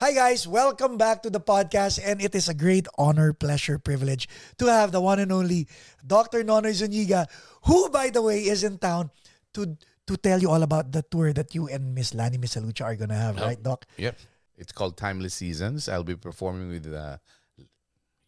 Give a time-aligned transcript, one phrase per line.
[0.00, 4.28] Hi guys, welcome back to the podcast and it is a great honor, pleasure, privilege
[4.58, 5.68] to have the one and only
[6.06, 6.44] Dr.
[6.44, 7.26] Nonoy Zuniga,
[7.64, 9.08] who by the way is in town
[9.54, 12.94] to to tell you all about the tour that you and Miss Lani Misalucha are
[12.96, 13.46] gonna have, Oh.
[13.46, 13.86] right, Doc?
[13.96, 14.16] Yep.
[14.58, 15.88] It's called Timeless Seasons.
[15.88, 17.16] I'll be performing with uh,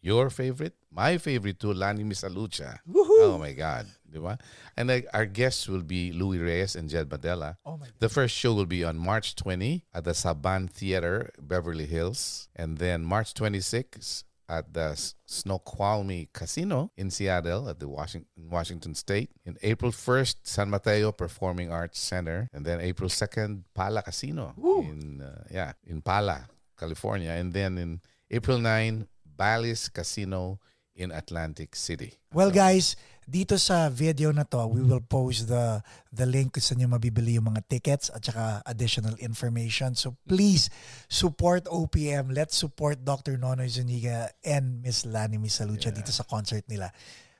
[0.01, 2.79] your favorite, my favorite too, Lani Misalucha.
[3.21, 3.87] Oh my God.
[4.11, 4.37] Di ba?
[4.75, 7.57] And uh, our guests will be Louis Reyes and Jed Badella.
[7.65, 11.85] Oh my The first show will be on March 20 at the Saban Theater, Beverly
[11.85, 12.49] Hills.
[12.55, 19.29] And then March 26 at the Snoqualmie Casino in Seattle at the Washington, Washington State.
[19.45, 22.49] In April 1st, San Mateo Performing Arts Center.
[22.51, 24.53] And then April 2nd, Pala Casino
[24.89, 26.47] in, uh, yeah, in Pala,
[26.79, 27.29] California.
[27.31, 29.07] And then in April 9,
[29.39, 30.59] Bally's Casino
[30.99, 32.19] in Atlantic City.
[32.35, 35.79] Well guys, dito sa video na to, we will post the
[36.11, 39.95] the link kung saan nyo mabibili yung mga tickets at saka additional information.
[39.95, 40.67] So please
[41.07, 42.35] support OPM.
[42.35, 43.39] Let's support Dr.
[43.39, 46.91] Nonoy Zuniga and Miss Lani Misalucha dito sa concert nila.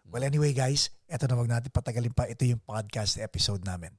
[0.08, 2.32] Well anyway guys, eto na wag natin patagalin pa.
[2.32, 3.92] Ito yung podcast episode namin.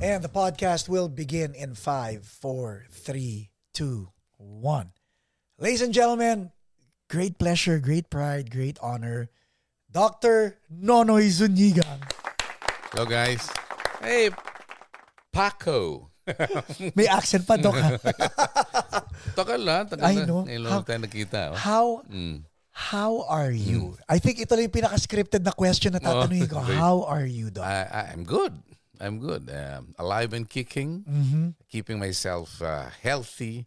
[0.00, 4.94] And the podcast will begin in five, four, three, two, one.
[5.58, 6.52] Ladies and gentlemen,
[7.10, 9.28] great pleasure, great pride, great honor.
[9.90, 10.58] Dr.
[10.70, 11.98] Nonoy Zuniga.
[12.94, 13.42] Hello, guys.
[14.00, 14.30] Hey,
[15.32, 16.10] Paco.
[16.94, 17.74] May accent pa, Doc.
[17.74, 17.96] ha?
[19.38, 20.24] Tagal na, tagal I na.
[20.28, 20.44] know.
[20.46, 21.40] Ngayon How- lang tayo nakita.
[21.50, 21.56] Oh.
[21.58, 22.36] How Mm.
[22.70, 23.98] how are you?
[24.06, 26.60] I think ito lang yung pinaka-scripted na question na tatanungin ko.
[26.60, 26.76] Oh, okay.
[26.78, 27.66] How are you, Doc?
[27.66, 28.54] I, I, I'm good.
[29.00, 29.50] I'm good.
[29.50, 31.04] Um, alive and kicking.
[31.08, 31.48] Mm-hmm.
[31.70, 33.66] Keeping myself uh, healthy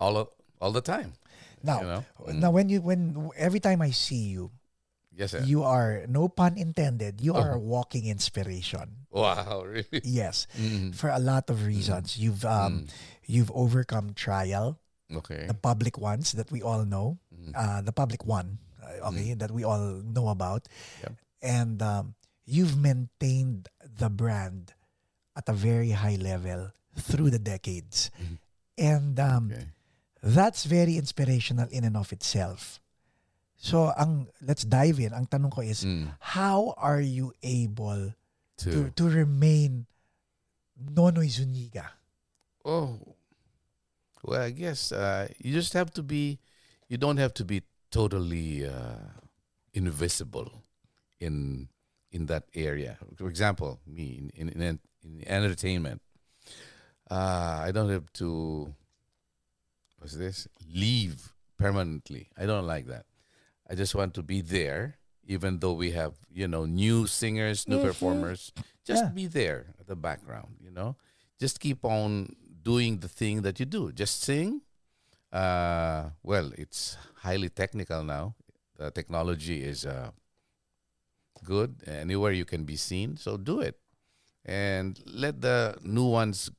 [0.00, 0.28] all of,
[0.60, 1.14] all the time.
[1.62, 2.04] Now, you know?
[2.32, 4.50] now when you when every time I see you,
[5.12, 5.42] Yes, sir.
[5.44, 7.20] you are no pun intended.
[7.20, 7.40] You Oh.
[7.42, 9.04] are a walking inspiration.
[9.10, 10.00] wow, really?
[10.04, 10.94] Yes, Mm.
[10.94, 12.16] for a lot of reasons.
[12.16, 12.86] You've um
[13.26, 14.78] you've overcome trial,
[15.12, 15.44] Okay.
[15.50, 17.52] the public ones that we all know, Mm.
[17.54, 20.64] uh, the public one, uh, okay, that we all know about,
[21.02, 21.12] Yep.
[21.42, 22.14] and um,
[22.50, 24.74] you've maintained the brand
[25.38, 28.36] at a very high level through the decades, Mhm.
[28.76, 29.70] and um, Okay.
[30.34, 32.82] that's very inspirational in and of itself.
[33.54, 35.12] So, ang let's dive in.
[35.14, 36.16] Ang tanong ko is, Mm.
[36.34, 38.16] how are you able
[38.58, 39.86] to To, to remain
[40.76, 41.92] Nonoy Zuniga?
[42.64, 42.98] oh,
[44.24, 46.40] well, I guess uh, you just have to be,
[46.88, 47.62] you don't have to be
[47.92, 49.16] totally uh,
[49.72, 50.64] invisible
[51.20, 51.68] in
[52.10, 52.98] in that area.
[53.16, 56.02] For example, me in in, in, in entertainment,
[57.10, 58.74] uh, I don't have to.
[59.98, 60.48] What's this?
[60.72, 62.30] Leave permanently.
[62.38, 63.04] I don't like that.
[63.68, 67.78] I just want to be there, even though we have you know new singers, new
[67.78, 67.82] Mhm.
[67.88, 68.52] performers.
[68.84, 69.10] Just Yeah.
[69.10, 70.56] be there at the background.
[70.60, 70.96] You know,
[71.38, 73.92] just keep on doing the thing that you do.
[73.92, 74.62] Just sing.
[75.32, 78.34] Uh, well, it's highly technical now.
[78.76, 80.10] The technology is uh,
[81.44, 81.82] good.
[81.86, 83.78] Anywhere you can be seen, so do it,
[84.44, 86.50] and let the new ones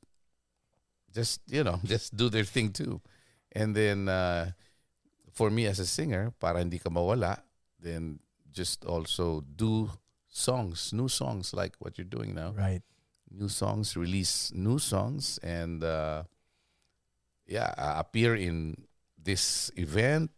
[1.14, 3.00] just you know just do their thing too.
[3.52, 4.52] And then uh,
[5.32, 7.40] for me as a singer, para hindi ka mawala,
[7.80, 8.18] then
[8.50, 9.90] just also do
[10.28, 12.82] songs, new songs like what you're doing now Right.
[13.30, 16.24] new songs, release new songs, and uh,
[17.46, 18.76] yeah, appear in
[19.22, 20.30] this event.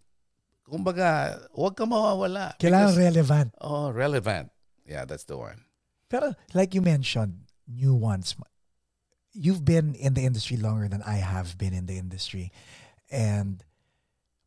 [0.65, 2.57] Kumbaga, huwag ka mawawala.
[2.59, 3.49] Kailangan Because- relevant.
[3.61, 4.49] oh, relevant.
[4.89, 5.61] Yeah, that's the one.
[6.09, 8.37] Pero like you mentioned, new ones.
[9.33, 12.53] You've been in the industry longer than I have been in the industry.
[13.11, 13.65] And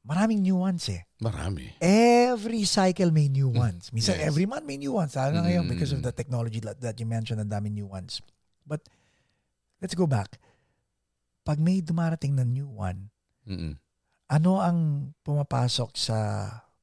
[0.07, 1.03] maraming new ones eh.
[1.21, 1.73] Marami.
[1.81, 3.91] Every cycle may new ones.
[3.91, 4.27] Minsan Yes.
[4.31, 5.13] every month may new ones.
[5.17, 6.07] Na ngayon because of Mm.
[6.07, 8.21] the technology that, that you mentioned, ang dami new ones.
[8.65, 8.87] But
[9.81, 10.39] let's go back.
[11.43, 13.09] Pag may dumarating na new one,
[13.47, 13.75] Mm-mm.
[14.27, 16.17] Ano ang pumapasok sa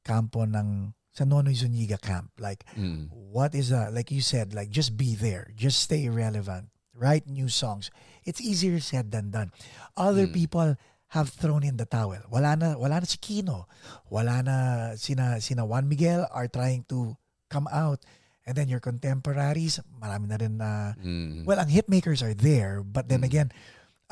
[0.02, 2.32] kampo ng sa Nonoy Zuniga camp?
[2.40, 3.08] Like, Mm.
[3.12, 3.94] what is that?
[3.94, 7.90] Like you said, like just be there, just stay relevant, write new songs.
[8.24, 9.52] It's easier said than done.
[9.94, 10.34] Other Mm.
[10.34, 10.68] people
[11.14, 12.18] have thrown in the towel.
[12.26, 13.70] Wala na, wala na si Kino.
[14.10, 14.56] Wala na
[14.98, 17.14] sina, sina Juan Miguel are trying to
[17.48, 18.02] come out
[18.44, 21.48] And then your contemporaries, marami na rin na, Mm.
[21.48, 22.84] well, ang hitmakers are there.
[22.84, 23.28] But then Mm.
[23.32, 23.48] again,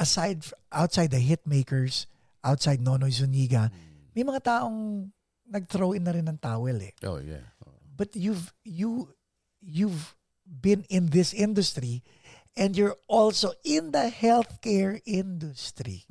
[0.01, 0.41] aside,
[0.73, 2.09] outside the hitmakers,
[2.45, 4.15] outside Nonoy Zuniga, Mm.
[4.15, 5.09] may mga taong
[5.49, 6.93] nag-throw in na rin ng towel eh.
[7.03, 7.45] Oh yeah.
[7.97, 9.13] But you've, you,
[9.61, 12.03] you've been in this industry
[12.57, 16.05] and you're also in the healthcare industry.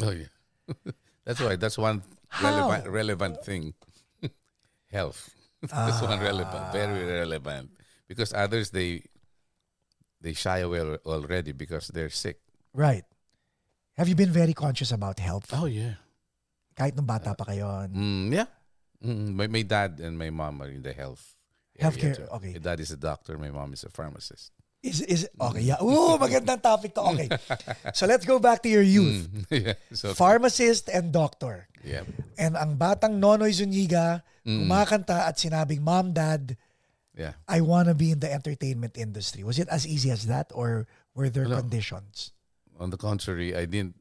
[0.00, 0.32] Oh yeah.
[1.24, 1.56] that's why.
[1.56, 2.02] That's one
[2.42, 3.72] relevant relevant thing.
[4.92, 5.30] Health.
[5.62, 6.72] that's one relevant.
[6.72, 7.24] Very Ah.
[7.24, 7.70] relevant.
[8.08, 9.04] Because others they
[10.20, 12.40] they shy away already because they're sick.
[12.72, 13.04] Right.
[13.98, 15.50] Have you been very conscious about health?
[15.52, 15.98] Oh yeah.
[16.78, 17.90] Kahit nung bata pa kayo.
[17.90, 18.46] Mm, yeah.
[19.02, 21.34] Mm, my, my dad and my mom are in the health.
[21.74, 22.26] area Healthcare, too.
[22.38, 22.52] okay.
[22.54, 23.38] My dad is a doctor.
[23.38, 24.50] My mom is a pharmacist.
[24.78, 25.82] Is is okay, yeah.
[25.82, 27.02] Ooh, magandang topic to.
[27.10, 27.26] Okay.
[27.98, 29.26] So let's go back to your youth.
[29.26, 29.74] Mm, yeah.
[29.90, 31.66] So, Pharmacist and doctor.
[31.82, 32.06] yeah.
[32.38, 34.64] And ang batang Nonoy Zuniga, Mm.
[34.64, 36.54] kumakanta at sinabing, Mom, Dad,
[37.18, 37.34] Yeah.
[37.50, 39.42] I want to be in the entertainment industry.
[39.42, 40.86] Was it as easy as that or
[41.18, 41.58] were there No.
[41.58, 42.30] conditions?
[42.78, 43.96] On the contrary, I didn't.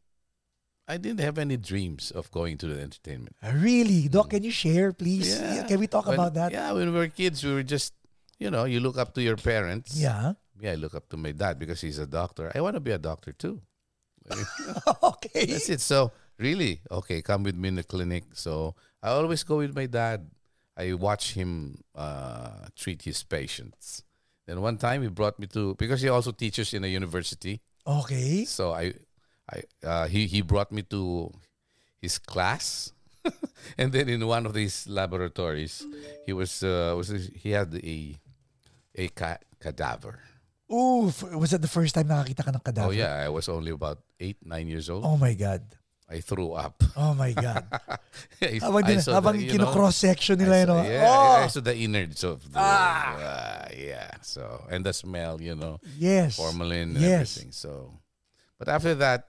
[0.88, 3.36] I didn't have any dreams of going to the entertainment.
[3.44, 4.08] Really?
[4.08, 5.38] Doc, can you share, please?
[5.38, 5.64] Yeah.
[5.68, 6.54] Can we talk When- about that?
[6.54, 7.92] Yeah, when we were kids, we were just,
[8.40, 9.98] you know, you look up to your parents.
[10.00, 10.34] Yeah.
[10.62, 12.54] Yeah, I look up to my dad because he's a doctor.
[12.56, 13.60] I want to be a doctor too.
[15.04, 15.46] okay.
[15.46, 15.82] That's it.
[15.82, 18.24] So really, okay, come with me in the clinic.
[18.34, 20.30] So I always go with my dad.
[20.78, 24.04] I watch him uh, treat his patients.
[24.46, 27.60] Then one time he brought me to because he also teaches in a university.
[27.88, 28.44] Okay.
[28.44, 28.94] So I,
[29.48, 31.32] I uh, he he brought me to
[32.04, 32.92] his class,
[33.80, 35.88] and then in one of these laboratories,
[36.28, 38.20] he was uh, was he had a
[38.96, 40.20] a ca- cadaver.
[40.68, 42.92] Ooh, was that the first time nakakita ka ng cadaver?
[42.92, 45.08] Oh yeah, I was only about eight nine years old.
[45.08, 45.64] Oh my God.
[46.10, 46.82] I threw up.
[46.96, 47.68] Oh my God.
[48.42, 50.84] I, habang I saw habang the, you know, kino-cross-section nila saw- oh.
[50.88, 54.12] Yeah, oh, I saw the innards of the uh, yeah.
[54.22, 56.38] So and the smell, you know, yes.
[56.38, 57.36] formalin and Yes.
[57.36, 57.52] everything.
[57.52, 58.00] So,
[58.58, 59.28] but after that,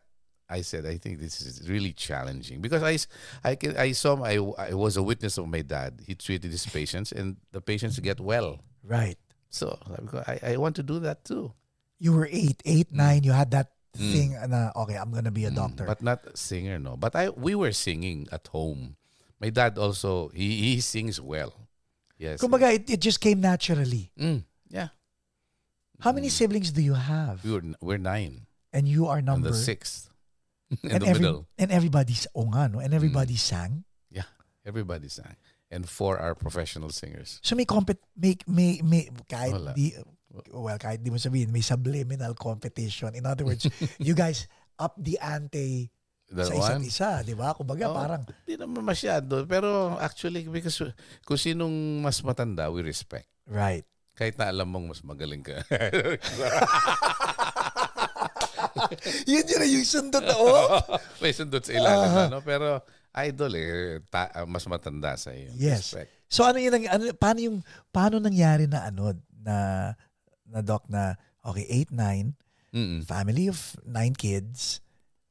[0.48, 2.96] I said, I think this is really challenging because I,
[3.44, 6.00] I, can, I saw I, I was a witness of my dad.
[6.06, 8.60] He treated his patients, and the patients get well.
[8.82, 9.18] Right.
[9.50, 9.76] So
[10.26, 11.52] I, I want to do that too.
[11.98, 13.24] You were eight, eight, nine.
[13.24, 15.84] You had that thing na, okay, I'm gonna be a doctor.
[15.84, 16.96] Mm, but not a singer, no.
[16.96, 18.96] But I we were singing at home.
[19.40, 21.54] My dad also he he sings well.
[22.18, 22.42] Yes.
[22.42, 24.10] Kumbaga, it, it just came naturally.
[24.18, 24.88] Mm, yeah.
[26.00, 27.44] How many siblings do you have?
[27.44, 28.46] We were we're nine.
[28.72, 29.50] And you are number...
[29.50, 30.10] the sixth.
[30.82, 31.48] In and the every, middle.
[31.56, 32.78] And everybody's, oh nga, no?
[32.78, 33.84] And everybody sang.
[34.10, 34.28] Yeah.
[34.66, 35.36] Everybody sang.
[35.70, 37.40] And four are professional singers.
[37.42, 39.72] So may compet may may may kahit Wala.
[39.74, 39.92] di
[40.52, 43.16] well kahit di mo sabihin may subliminal competition.
[43.16, 43.64] In other words,
[44.02, 44.46] you guys
[44.76, 45.88] up the ante
[46.28, 46.84] The sa isa't one?
[46.84, 47.56] isa, di ba?
[47.56, 49.48] Kumbaga Oh, parang Hindi naman masyado.
[49.48, 50.76] Pero actually, because
[51.24, 53.24] kung sinong mas matanda, we respect.
[53.48, 53.88] right.
[54.12, 55.56] Kahit na alam mong mas magaling ka.
[59.30, 60.80] Yun yun yung sundot na oh.
[61.18, 62.40] May sundot sa ilalim na, no?
[62.42, 62.82] Pero
[63.14, 65.50] idol eh, ta- ah, mas matanda sa iyo.
[65.54, 65.94] Yes.
[65.94, 66.10] Respect.
[66.28, 67.56] So ano yun ano paano yung
[67.88, 69.54] paano nangyari na ano na
[70.48, 71.14] na doc na
[71.44, 72.34] okay 8 9
[72.74, 73.00] Mm-mm.
[73.04, 74.80] family of nine kids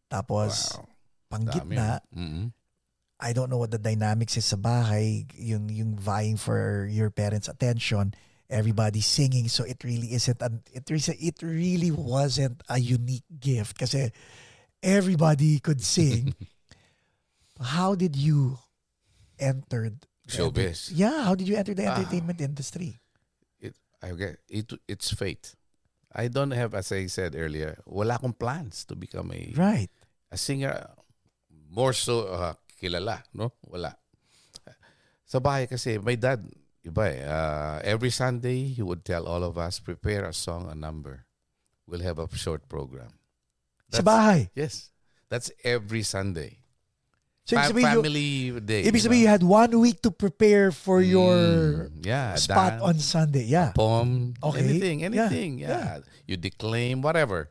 [0.09, 0.87] tapos Wow.
[1.29, 2.17] panggitna Dami.
[2.17, 2.45] Mm-mm.
[3.17, 7.49] I don't know what the dynamics is sa bahay, yung yung vying for your parents'
[7.49, 8.13] attention,
[8.45, 14.13] everybody singing, so it really isn't an, it it really wasn't a unique gift kasi
[14.85, 16.37] everybody could sing.
[17.73, 18.61] how did you
[19.41, 19.89] enter
[20.29, 20.91] Showbiz.
[20.93, 21.97] Yeah, how did you enter the Ah.
[21.97, 22.99] entertainment industry?
[24.01, 25.55] Get, it, it's fate.
[26.13, 29.89] I don't have, as I said earlier, wala akong plans to become a, Right.
[30.31, 30.87] a singer.
[31.69, 33.51] More so, uh, kilala, no?
[33.65, 33.97] Wala.
[35.25, 36.47] Sa bahay kasi, my dad,
[36.85, 40.75] iba eh, uh, every Sunday, he would tell all of us, prepare a song, a
[40.75, 41.25] number.
[41.85, 43.11] We'll have a short program.
[43.91, 44.49] Sa That's- bahay.
[44.55, 44.91] Yes.
[45.29, 46.63] That's every Sunday.
[47.47, 48.81] So, Fa- sabihin, you, family day.
[48.83, 52.95] ibig sabihin you had one week to prepare for your Mm, yeah, spot dance, on
[52.99, 53.47] Sunday.
[53.47, 53.71] Yeah.
[53.71, 54.59] poem, Okay.
[54.61, 55.51] anything, Yeah, anything.
[55.57, 56.03] yeah.
[56.03, 57.47] Yeah, You declaim, whatever.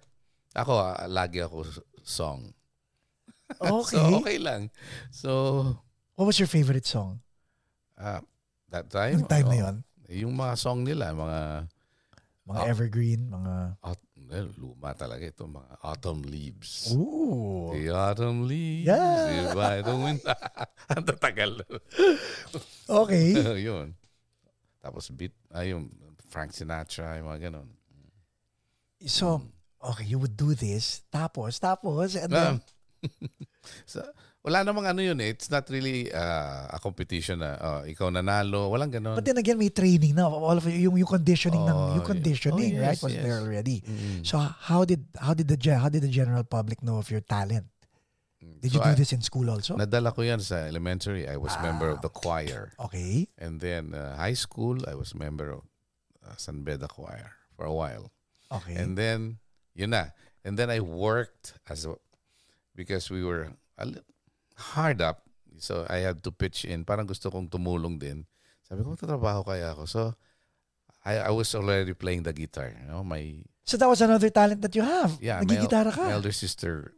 [0.52, 1.64] Ako, ah, lagi ako
[2.02, 2.52] song.
[3.56, 3.96] Okay.
[3.96, 4.68] So, okay lang.
[5.08, 5.30] So,
[6.12, 7.24] What was your favorite song?
[7.96, 8.20] ah,
[8.68, 9.76] that time, Yung time na oh, yun?
[10.12, 11.40] yung mga song nila, mga,
[12.46, 12.68] Mga Ah.
[12.68, 13.54] evergreen, mga...
[13.80, 16.90] aut- well, luma talaga ito, mga autumn leaves.
[16.92, 17.70] Ooh.
[17.72, 19.50] The autumn leaves, Yeah.
[19.50, 20.20] if by the wind.
[20.90, 21.62] Ang tatagal.
[22.86, 23.34] Okay.
[23.70, 23.94] yun.
[24.82, 25.90] Tapos beat, ay yung
[26.30, 27.68] Frank Sinatra, yung mga ganun.
[29.06, 29.42] So,
[29.82, 31.02] okay, you would do this.
[31.10, 32.60] Tapos, tapos, and then, Um,
[33.86, 34.02] so,
[34.46, 35.34] Wala namang ano yun eh.
[35.34, 38.70] It's not really uh, a competition na oh, ikaw nanalo.
[38.70, 39.18] Walang ganon.
[39.18, 40.30] But then again, may training na.
[40.30, 42.12] All of you, yung, yung conditioning ng Oh, yung yeah.
[42.14, 43.00] conditioning, Oh, yes, right?
[43.02, 43.24] Was yes.
[43.26, 43.82] there already.
[43.82, 44.22] Mm.
[44.22, 47.66] So how did how did the how did the general public know of your talent?
[48.38, 49.74] Did you do I- this in school also?
[49.74, 51.26] Nadala ko yan sa elementary.
[51.26, 52.70] I was member of the choir.
[52.78, 53.26] Okay.
[53.42, 55.66] And then uh, high school, I was member of
[56.22, 58.14] uh, San Beda Choir for a while.
[58.54, 58.78] Okay.
[58.78, 59.42] And then,
[59.74, 60.14] yun na.
[60.46, 61.98] And then I worked as a,
[62.78, 64.06] because we were a li-
[64.56, 65.22] hard up.
[65.58, 66.84] So I had to pitch in.
[66.84, 68.26] Parang gusto kong tumulong din.
[68.68, 69.84] Sabi ko, tatrabaho kaya ako.
[69.86, 70.00] So
[71.04, 72.74] I, I was already playing the guitar.
[72.76, 75.16] You know, my, so that was another talent that you have.
[75.20, 76.10] yeah, my, Nagigitara my ka.
[76.10, 76.92] elder sister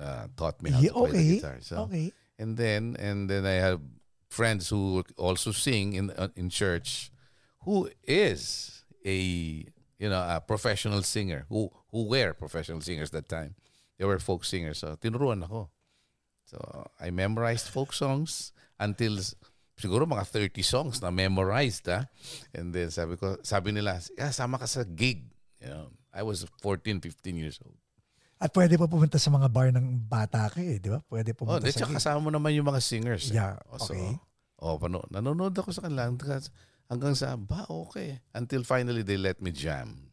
[0.00, 1.18] uh, taught me how Yeah, to play okay.
[1.28, 1.56] the guitar.
[1.60, 2.12] So, Okay.
[2.38, 3.80] and then and then I have
[4.30, 7.10] friends who also sing in uh, in church,
[7.66, 9.66] who is a
[9.98, 13.54] you know a professional singer who who were professional singers that time.
[13.98, 14.78] They were folk singers.
[14.78, 15.73] So tinuruan ako.
[16.44, 16.60] So
[17.00, 19.16] I memorized folk songs until
[19.74, 22.04] siguro mga 30 songs na memorized ah.
[22.52, 25.24] And then sabi ko sabi nila, "Ah, sama ka sa gig."
[25.58, 27.74] You know, I was 14, 15 years old.
[28.36, 31.00] At pwede pa pumunta sa mga bar ng bata ka eh, di ba?
[31.08, 33.32] Pwede Oh, pumunta di sa tsaka kasama mo naman yung mga singers.
[33.32, 33.40] eh.
[33.40, 34.20] Yeah, Oh, so, okay.
[34.60, 36.04] oh, pano, nanonood ako sa kanila
[36.92, 38.20] hanggang sa, ba, okay.
[38.36, 40.03] Until finally they let me jam.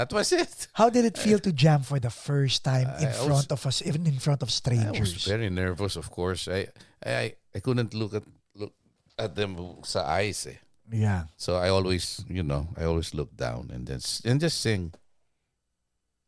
[0.00, 0.64] That was it.
[0.72, 3.60] How did it feel to jam for the first time in I was- front of
[3.68, 4.96] us, even in front of strangers?
[4.96, 6.48] I was very nervous, of course.
[6.48, 6.72] I,
[7.04, 8.24] I, I couldn't look at
[8.56, 8.72] look
[9.20, 10.48] at them sa eyes.
[10.48, 10.56] Eh.
[10.88, 11.28] Yeah.
[11.36, 14.96] So I always, you know, I always look down and then and just sing.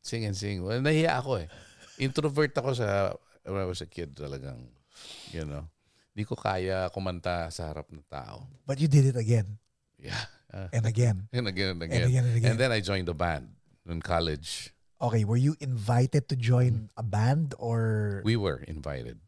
[0.05, 0.61] Sing and sing.
[0.61, 1.49] Well, nahiya ako eh.
[1.97, 3.17] Introvert ako sa
[3.49, 4.69] when I was a kid talagang,
[5.33, 5.65] you know.
[6.13, 8.45] Di ko kaya kumanta sa harap ng tao.
[8.69, 9.57] But you did it again
[9.97, 10.19] Yeah.
[10.53, 11.25] Uh, and again.
[11.33, 12.05] and again and And again.
[12.13, 12.51] again and again.
[12.53, 13.49] And then I joined the band
[13.89, 14.75] in college.
[15.03, 19.19] Okay, were you invited to join a band or We were invited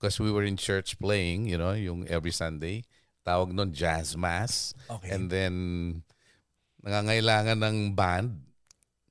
[0.00, 2.88] because we were in church playing, you know, yung every Sunday.
[3.26, 4.72] Tawag nun jazz mass.
[4.88, 5.12] Okay.
[5.12, 5.52] And then
[6.80, 8.40] nangangailangan ng band.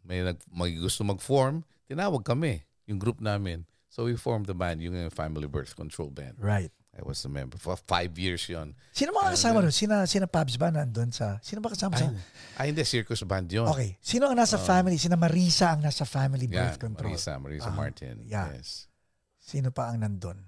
[0.02, 1.62] May, nag, may gusto mag-form.
[1.86, 3.68] Tinawag kami, yung group namin.
[3.92, 6.40] So we formed the band, yung Family Birth Control Band.
[6.40, 6.72] right.
[6.98, 8.74] I was a member for five years yon.
[8.90, 9.70] Sino mga kasama doon?
[9.70, 11.38] Sina sina Pabs ba nandun sa?
[11.46, 12.10] Sino ba kasama sa?
[12.58, 13.70] Ay, hindi, circus band yun.
[13.70, 14.02] Okay.
[14.02, 14.98] Sino ang nasa family?
[14.98, 17.14] Sina Marisa ang nasa family Yeah, birth control.
[17.14, 18.26] Marisa, Marisa Ah, Martin.
[18.26, 18.50] yeah.
[18.50, 18.90] Yes.
[19.38, 20.42] Sino pa ang nandun?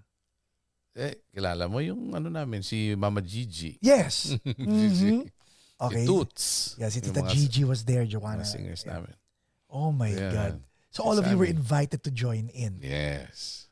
[0.98, 3.78] Eh, kilala mo yung ano namin, si Mama Gigi.
[3.80, 4.34] Yes.
[4.58, 5.22] Gigi.
[5.22, 5.30] Mhm.
[5.80, 6.04] Okay.
[6.04, 6.44] Si Toots.
[6.82, 8.42] Yeah, si Yung Tita mga- Gigi was there, Joanna.
[8.42, 9.14] Mga singers namin.
[9.70, 10.34] Oh my Yeah.
[10.34, 10.54] God.
[10.90, 12.82] So all of you were invited to join in.
[12.82, 13.70] Yes.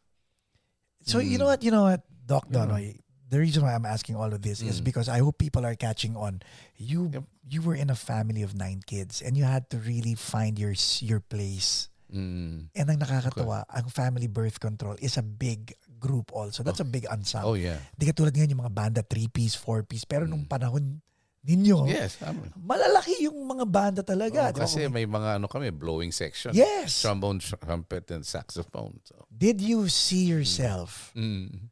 [1.04, 3.00] So you know what, you know what, Doc Donoy,
[3.32, 4.84] the reason why I'm asking all of this is Mm.
[4.84, 6.44] because I hope people are catching on.
[6.76, 7.24] You Yep.
[7.48, 10.76] you were in a family of nine kids and you had to really find your
[11.00, 11.88] your place.
[12.08, 12.72] Mm.
[12.72, 16.64] And ang nakakatawa, ang family birth control is a big group also.
[16.64, 17.52] That's a big ensemble.
[17.52, 17.80] Oh, yeah.
[17.96, 20.08] Di katulad ngayon yung mga banda, three-piece, four-piece.
[20.08, 21.04] Pero nung panahon
[21.44, 22.16] ninyo, Yes.
[22.20, 22.48] tama.
[22.56, 24.52] malalaki yung mga banda talaga.
[24.52, 26.52] Oh, kasi may mga ano kami, blowing section.
[26.56, 27.00] Yes.
[27.04, 29.00] Trombone, trumpet, and saxophone.
[29.04, 29.28] So.
[29.28, 31.72] Did you see yourself Mm.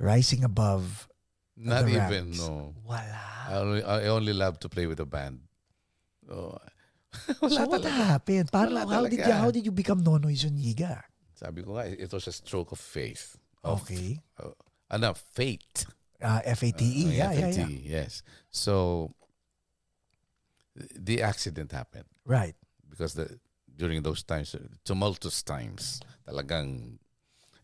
[0.00, 1.06] Rising above
[1.60, 2.40] Not the even, ranks?
[2.40, 2.72] no.
[2.82, 3.20] Wala.
[3.48, 5.44] I only, I only love to play with a band.
[6.26, 6.56] So,
[7.42, 8.48] wala so what happened?
[8.48, 11.04] Paano, Wala how did you, how did you become Nonoy Zuniga?
[11.36, 13.36] Sabi ko nga, it was a stroke of faith.
[13.62, 14.16] Of, Okay.
[14.40, 14.56] Uh,
[14.88, 15.84] ano, fate.
[16.20, 16.80] Uh, FATE.
[16.80, 17.68] Uh, yeah, yeah, yeah.
[17.68, 18.22] yes.
[18.50, 19.12] So,
[20.96, 22.08] the accident happened.
[22.24, 22.54] Right.
[22.90, 23.38] because the
[23.76, 24.52] during those times
[24.84, 26.98] tumultuous times talagang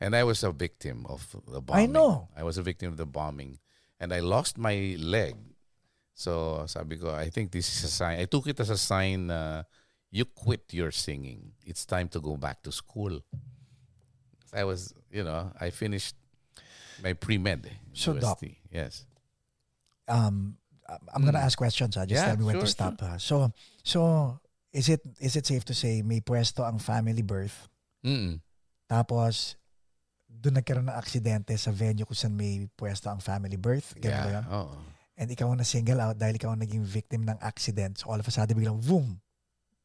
[0.00, 1.82] and I was a victim of the bombing.
[1.82, 2.28] I know.
[2.36, 3.58] I was a victim of the bombing
[4.00, 5.36] and I lost my leg.
[6.14, 8.20] So sabi ko I think this is a sign.
[8.20, 9.64] I took it as a sign na
[10.10, 11.52] you quit your singing.
[11.64, 13.20] It's time to go back to school.
[14.54, 16.16] I was, you know, I finished
[17.02, 17.68] my pre-med.
[17.92, 18.40] So, Doc,
[18.72, 19.04] Yes.
[20.08, 20.56] Um,
[21.12, 21.96] I'm gonna ask questions.
[21.96, 22.06] Ha?
[22.06, 22.28] Just Hmm.
[22.28, 23.20] Yeah, tell me when to sure, stop.
[23.20, 24.40] So, so
[24.72, 27.68] is it is it safe to say may pwesto ang family birth?
[28.04, 28.40] Mm.
[28.88, 29.56] Tapos
[30.36, 33.96] doon nagkaroon ng aksidente sa venue kung saan may pwesto ang family birth.
[33.96, 34.36] Ganun ba Yeah.
[34.36, 34.46] yun?
[34.52, 34.76] Oo.
[35.16, 37.96] And ikaw ang na-single out dahil ikaw ang naging victim ng accident.
[37.96, 39.16] So all of a sudden, biglang, boom,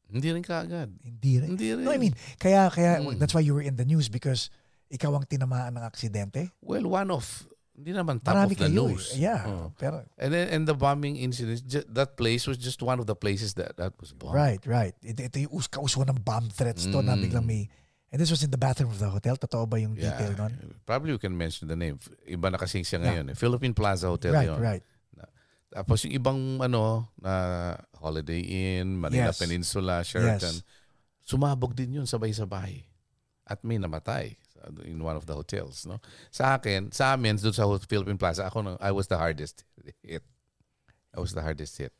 [0.06, 0.92] Hindi rin kaagad.
[1.00, 1.56] hindi rin.
[1.56, 1.84] Hindi rin.
[1.84, 3.16] No, I mean, kaya, kaya, Mm.
[3.16, 4.52] that's why you were in the news because
[4.92, 6.52] ikaw ang tinamaan ng aksidente.
[6.60, 7.24] Well, one of,
[7.72, 9.16] hindi naman top Marami of the kayo news.
[9.16, 9.24] eh.
[9.24, 9.40] Yeah.
[9.48, 9.72] Oh.
[9.72, 13.56] Pero, And then, and the bombing incident, that place was just one of the places
[13.56, 14.36] that, that was bombed.
[14.36, 14.92] right, right.
[15.00, 17.22] Ito, ito yung us kauso ng bomb threats to na Mm.
[17.24, 17.72] biglang may,
[18.12, 19.34] and this was in the bathroom of the hotel.
[19.36, 20.12] Totoo ba yung Yeah.
[20.14, 20.52] detail nun?
[20.84, 21.96] Probably we can mention the name.
[22.28, 23.06] Iba na kasing siya Yeah.
[23.08, 23.26] ngayon.
[23.32, 23.34] Eh.
[23.34, 24.60] Philippine Plaza Hotel Right, yun.
[24.60, 24.84] right.
[25.72, 27.32] Tapos yung ibang ano, na
[27.96, 29.40] Holiday Inn, Manila Yes.
[29.40, 30.60] Peninsula, Sheraton,
[31.24, 32.84] sumabog din yun sabay-sabay.
[33.48, 34.36] At may namatay.
[34.62, 35.96] Uh, in one of the hotels, no?
[36.30, 39.64] Sa akin, sa amin, doon sa Philippine Plaza, ako, I was the hardest
[40.04, 40.22] hit.
[41.10, 41.90] I was the hardest hit.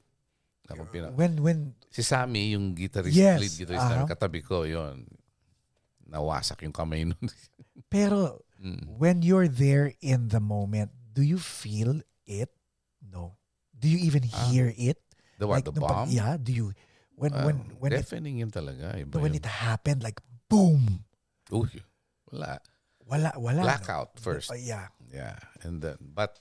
[0.68, 1.58] Ako pina- When when
[1.90, 4.04] si Sammy, yung guitarist, Yes, lead guitarist aha.
[4.04, 5.08] namin, katabi ko, yon
[6.12, 7.16] Nawasak yung kamay nun.
[7.92, 8.94] pero Mm.
[8.94, 12.46] when you're there in the moment, do you feel it?
[13.02, 13.34] No.
[13.74, 14.46] Do you even Ah.
[14.46, 15.02] hear it?
[15.34, 16.08] the what, the nung pag- bomb?
[16.14, 16.70] yeah, do you
[17.18, 18.94] when Ah, when when it, deafening yun talaga.
[18.94, 19.42] Iba when yun.
[19.42, 21.02] it happened like boom.
[21.50, 21.82] Uy,
[22.30, 22.62] wala.
[23.02, 23.58] Wala wala.
[23.58, 23.66] no?
[23.66, 24.54] Blackout first.
[24.54, 24.94] Uh, yeah.
[25.10, 26.38] Yeah, and then but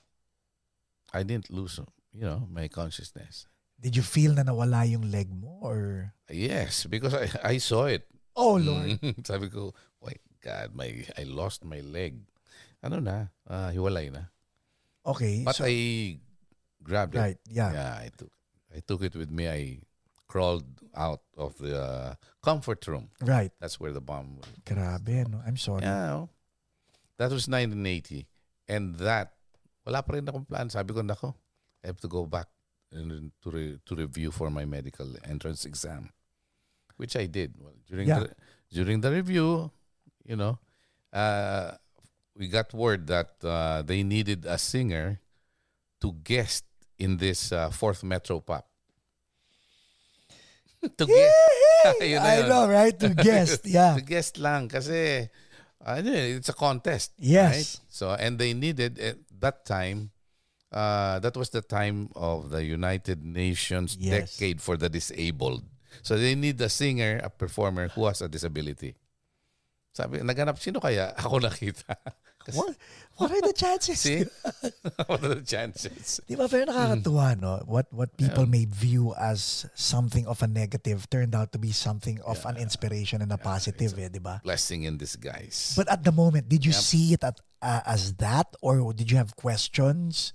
[1.10, 1.82] I didn't lose,
[2.14, 3.50] you know, my consciousness.
[3.82, 8.06] Did you feel na nawala yung leg mo or Yes, because I I saw it.
[8.36, 8.98] Oh Lord.
[9.00, 9.24] Mm.
[9.28, 12.18] Sabi ko, my God, my I lost my leg.
[12.82, 13.30] Ano na?
[13.46, 14.32] Ah, hiwalay na.
[15.06, 15.42] Okay.
[15.44, 16.18] But so, I
[16.82, 17.18] grabbed it.
[17.18, 17.70] right, yeah.
[17.72, 18.30] Yeah, I took
[18.74, 19.48] I took it with me.
[19.48, 19.80] I
[20.26, 20.64] crawled
[20.96, 23.10] out of the uh, comfort room.
[23.20, 23.52] Right.
[23.60, 24.48] That's where the bomb was.
[24.64, 25.44] Grabe, no?
[25.44, 25.82] I'm sorry.
[25.82, 26.24] Yeah.
[26.24, 26.30] oh.
[27.18, 28.26] That was 1980.
[28.66, 29.36] And that,
[29.84, 30.72] wala pa rin akong plan.
[30.72, 31.34] Sabi ko, nako,
[31.84, 32.48] I have to go back
[32.90, 36.08] and to, re- to review for my medical entrance exam.
[37.02, 37.58] Which I did.
[37.58, 38.20] Well, during, Yeah.
[38.20, 38.30] the,
[38.70, 39.74] during the review,
[40.22, 40.62] you know,
[41.10, 41.74] uh,
[42.38, 45.18] we got word that uh, they needed a singer
[46.00, 46.62] to guest
[47.02, 48.70] in this uh, fourth Metro Pop.
[50.98, 51.34] to guest.
[52.00, 52.94] Yun na I know, right?
[53.02, 53.98] To guest, yeah.
[53.98, 55.26] to guest lang kasi
[55.82, 57.10] ano yun, it's a contest.
[57.18, 57.50] Yes.
[57.50, 57.70] Right?
[57.90, 60.14] So and they needed at that time
[60.70, 64.38] uh, that was the time of the United Nations Yes.
[64.38, 65.66] Decade for the Disabled.
[66.00, 68.96] So they need a singer, a performer who has a disability.
[69.92, 71.12] Sabi, naganap, sino kaya?
[71.20, 71.92] Ako nakita.
[72.42, 72.74] Kasi, What,
[73.20, 74.00] what are the chances?
[74.00, 74.24] See?
[75.06, 76.18] what are the chances?
[76.26, 77.60] Di ba, pero nakakatuwa, no?
[77.68, 82.18] What, what people may view as something of a negative turned out to be something
[82.24, 84.40] of an inspiration and a positive, eh, di ba?
[84.42, 85.76] Blessing in disguise.
[85.76, 86.80] But at the moment, did you Yep.
[86.82, 90.32] see it at, uh, as that or did you have questions?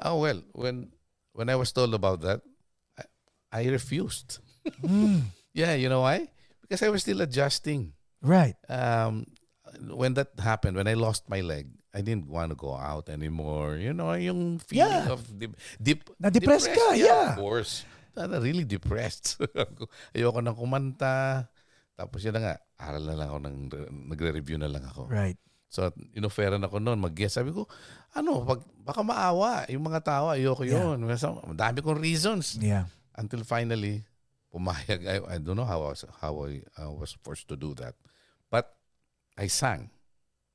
[0.00, 0.94] oh, well, when
[1.34, 2.40] when I was told about that,
[3.52, 4.38] I, refused.
[4.82, 5.22] Mm,
[5.56, 6.28] Yeah, you know why?
[6.62, 7.92] Because I was still adjusting.
[8.22, 8.54] right.
[8.68, 9.26] Um,
[9.90, 13.76] when that happened, when I lost my leg, I didn't want to go out anymore.
[13.76, 15.10] You know, yung feeling Yeah.
[15.12, 17.34] of deep, deep Na-depressed ka, yeah.
[17.34, 17.82] Of course.
[18.14, 19.38] Na really depressed.
[20.14, 21.48] Ayoko nang kumanta.
[21.98, 23.56] Tapos yun na nga, aral na lang ako, ng,
[24.14, 25.10] nagre-review na lang ako.
[25.10, 25.38] Right.
[25.68, 27.36] So, inoferan ako noon, mag-guess.
[27.36, 27.66] Sabi ko,
[28.14, 29.66] ano, pag, baka maawa.
[29.68, 30.94] Yung mga tao, ayoko Yeah.
[30.96, 31.02] yun.
[31.18, 32.56] So, Madami kong reasons.
[32.62, 32.86] Yeah.
[33.18, 34.06] Until finally,
[34.54, 35.02] pumayag.
[35.10, 37.98] I, I don't know how I was, how I, I was forced to do that.
[38.46, 38.70] But
[39.36, 39.90] I sang.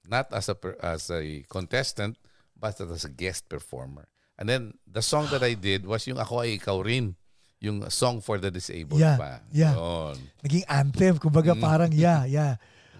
[0.07, 2.15] Not as a as a contestant,
[2.55, 4.07] but as a guest performer.
[4.39, 7.15] And then, the song that I did was yung Ako Ay Ikaw Rin.
[7.63, 9.39] Yung song for the disabled Yeah, pa.
[9.55, 9.71] yeah.
[9.75, 10.19] Yun.
[10.43, 11.15] Naging anthem.
[11.19, 11.63] Kumbaga Mm.
[11.63, 12.55] parang, yeah, yeah.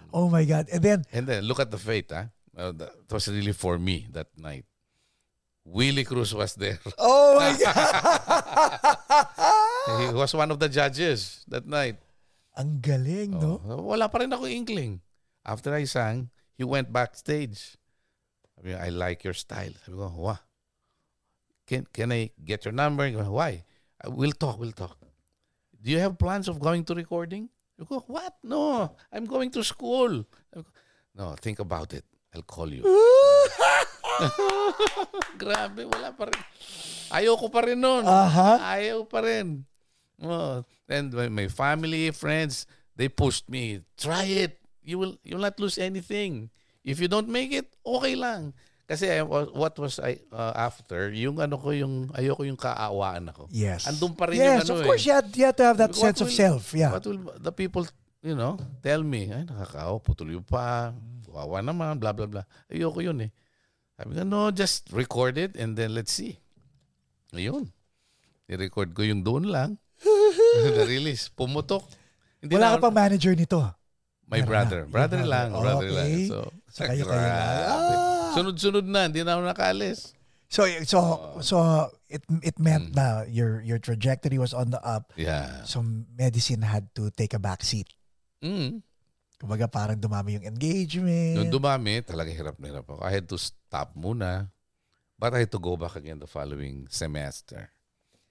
[0.08, 0.68] Oh my God.
[0.72, 2.32] And then, And then, look at the fate, ah.
[2.56, 4.64] Uh, that was really for me that night.
[5.64, 6.78] Willie Cruz was there.
[6.98, 7.74] oh my God.
[10.00, 11.96] He was one of the judges that night.
[12.56, 13.60] Ang galing, no?
[13.66, 15.00] Oh, wala pa rin ako inkling.
[15.44, 17.74] After I sang, he went backstage.
[18.54, 19.72] Sabi niya, I like your style.
[19.84, 20.38] Sabi ko, wah.
[21.66, 23.08] Can, can I get your number?
[23.10, 23.64] Why?
[24.04, 25.00] "Uh, We'll talk, we'll talk.
[25.80, 27.48] Do you have plans of going to recording?
[27.80, 28.36] You go, what?
[28.44, 30.24] No, I'm going to school.
[30.52, 30.64] Ko,
[31.16, 32.04] no, think about it.
[32.36, 32.84] I'll call you.
[35.40, 36.40] Grabe, wala pa rin.
[37.14, 38.02] Ayoko pa rin nun.
[38.02, 38.78] Aha.
[38.78, 39.62] Ayaw pa rin.
[40.22, 43.82] Oh, and my, family, friends, they pushed me.
[43.98, 44.58] Try it.
[44.84, 46.52] You will you will not lose anything.
[46.84, 48.52] If you don't make it, okay lang.
[48.84, 53.48] Kasi what was I uh, after, yung ano ko yung ayoko yung kaawaan ako.
[53.48, 53.88] Yes.
[53.88, 54.86] Andun pa rin yes, yung ano of eh.
[54.92, 56.62] course, you had, you had to have that What sense of will- self.
[56.76, 56.92] Yeah.
[56.92, 57.88] What will the people,
[58.20, 59.32] you know, tell me?
[59.32, 60.92] Ay, nakakaawa, putuloy pa.
[61.32, 62.44] Wawa naman, blah, blah, blah.
[62.68, 63.32] Ayoko yun eh.
[63.94, 66.38] Sabi ko, no, just record it and then let's see.
[67.32, 67.70] Ayun.
[68.46, 69.78] I-record ko yung doon lang.
[70.76, 71.30] Na-release.
[71.30, 71.86] Pumutok.
[72.42, 73.60] Hindi Wala na ka pang manager nito.
[74.26, 74.80] My Meron brother.
[74.84, 74.90] na.
[74.90, 75.48] Brother Your lang.
[75.50, 75.64] brother.
[75.64, 76.08] Brother lang.
[76.10, 76.28] Okay.
[76.28, 76.38] So,
[76.74, 77.38] So, kayo-kayo lang.
[77.70, 77.94] grabe.
[77.94, 78.32] Ah.
[78.34, 79.00] Sunod-sunod na.
[79.06, 79.98] Hindi na ako nakaalis.
[80.44, 80.98] So so
[81.42, 81.56] so
[82.06, 82.94] it it meant Mm.
[82.94, 85.10] na your your trajectory was on the up.
[85.18, 85.66] Yeah.
[85.66, 85.82] So
[86.14, 87.90] medicine had to take a back seat.
[88.38, 88.86] Mm.
[89.38, 91.36] Kumbaga parang dumami yung engagement.
[91.36, 93.02] Nung dumami, talaga hirap na hirap ako.
[93.02, 94.48] I had to stop muna.
[95.18, 97.70] But I had to go back again the following semester.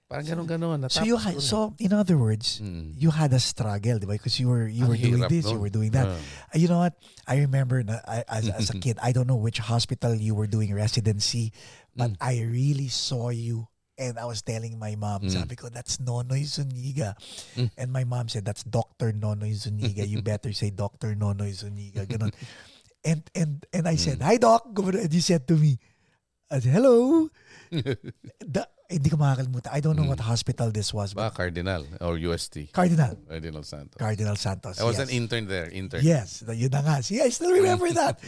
[0.04, 0.84] Parang ganun-ganun.
[0.92, 2.94] so you had, so in other words, Mm.
[2.94, 4.14] you had a struggle, di ba?
[4.20, 5.64] Because you were you Ang were doing this, you nun.
[5.64, 6.06] were doing that.
[6.06, 6.94] Uh, you know what?
[7.26, 10.46] I remember na, I, as as a kid, I don't know which hospital you were
[10.46, 11.50] doing residency,
[11.96, 12.22] but Mm.
[12.22, 13.72] I really saw you
[14.04, 15.32] and I was telling my mom, Mm.
[15.32, 17.16] sabi ko, that's Nonoy Zuniga.
[17.56, 17.72] Mm.
[17.80, 19.16] And my mom said, that's Dr.
[19.16, 20.04] Nonoy Zuniga.
[20.04, 21.16] You better say Dr.
[21.16, 22.04] Nonoy Zuniga.
[22.04, 22.36] Ganun.
[23.04, 24.00] And and and I Mm.
[24.00, 25.76] said, "Hi doc." And you said to me,
[26.48, 27.28] I said, "Hello."
[27.68, 29.76] the, hindi ko makakalimutan.
[29.76, 30.16] I don't know Mm.
[30.16, 31.12] what hospital this was.
[31.12, 32.72] Ba, Cardinal or UST.
[32.72, 33.20] Cardinal.
[33.28, 34.00] Cardinal Santos.
[34.00, 34.80] Cardinal Santos.
[34.80, 35.04] I was yes.
[35.04, 35.68] an intern there.
[35.68, 36.00] Intern.
[36.00, 37.04] Yes, yun na nga.
[37.04, 38.24] See, I still remember that.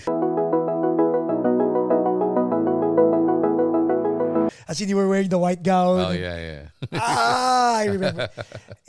[4.68, 6.00] As in, you were wearing the white gown.
[6.02, 6.66] Oh yeah, yeah.
[7.00, 8.30] ah, I remember.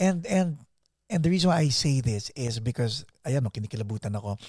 [0.01, 0.59] and and
[1.11, 4.41] and the reason why I say this is because ayan no, kinikilabutan ako.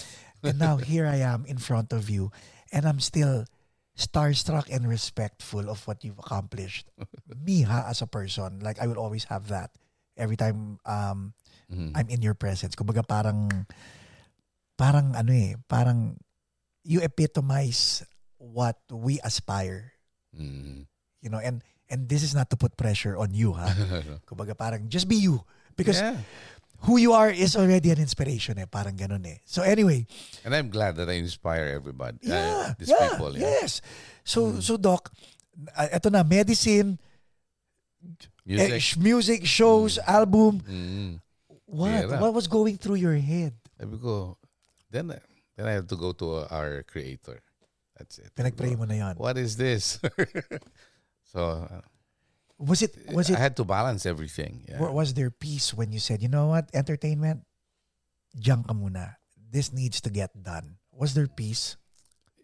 [0.44, 2.32] And now here I am in front of you
[2.72, 3.46] and I'm still
[3.98, 6.88] starstruck and respectful of what you've accomplished.
[7.34, 9.72] Me ha as a person, like I will always have that
[10.16, 11.34] every time um
[11.68, 11.92] Mhm.
[12.00, 12.80] I'm in your presence.
[12.80, 13.52] Kumbaga parang
[14.80, 16.16] parang ano eh, parang
[16.88, 18.06] you epitomize
[18.40, 19.92] what we aspire,
[20.32, 20.86] Mhm.
[21.22, 23.72] You know, and and this is not to put pressure on you ha.
[24.28, 25.42] Kumbaga parang just be you
[25.76, 26.18] because yeah.
[26.86, 29.40] who you are is already an inspiration eh, parang ganun eh.
[29.46, 30.06] So anyway,
[30.46, 32.20] And I'm glad that I inspire everybody.
[32.28, 33.32] uh, yeah, these yeah, people.
[33.34, 33.48] Yeah.
[33.48, 33.56] Mm.
[33.64, 33.72] yes.
[34.24, 35.10] So so doc,
[35.76, 37.00] uh, eto na medicine,
[38.04, 38.82] eh, Music.
[38.82, 40.62] sh- music, shows, album.
[40.64, 41.20] Mhm.
[41.68, 42.08] What?
[42.08, 42.20] Yeah.
[42.24, 43.52] What was going through your head?
[43.76, 44.38] Sabi ko,
[44.90, 45.12] then,
[45.56, 47.44] then I have to go to our creator.
[47.98, 48.32] That's it.
[48.38, 49.16] Pinagpray mo na yan.
[49.20, 50.00] What is this?
[51.32, 51.82] so uh,
[52.58, 54.66] Was it was it I had to balance everything.
[54.66, 54.82] Yeah.
[54.82, 57.46] Was there peace when you said, you know what, entertainment,
[58.34, 59.22] diyan ka muna.
[59.38, 60.82] This needs to get done.
[60.90, 61.78] Was there peace?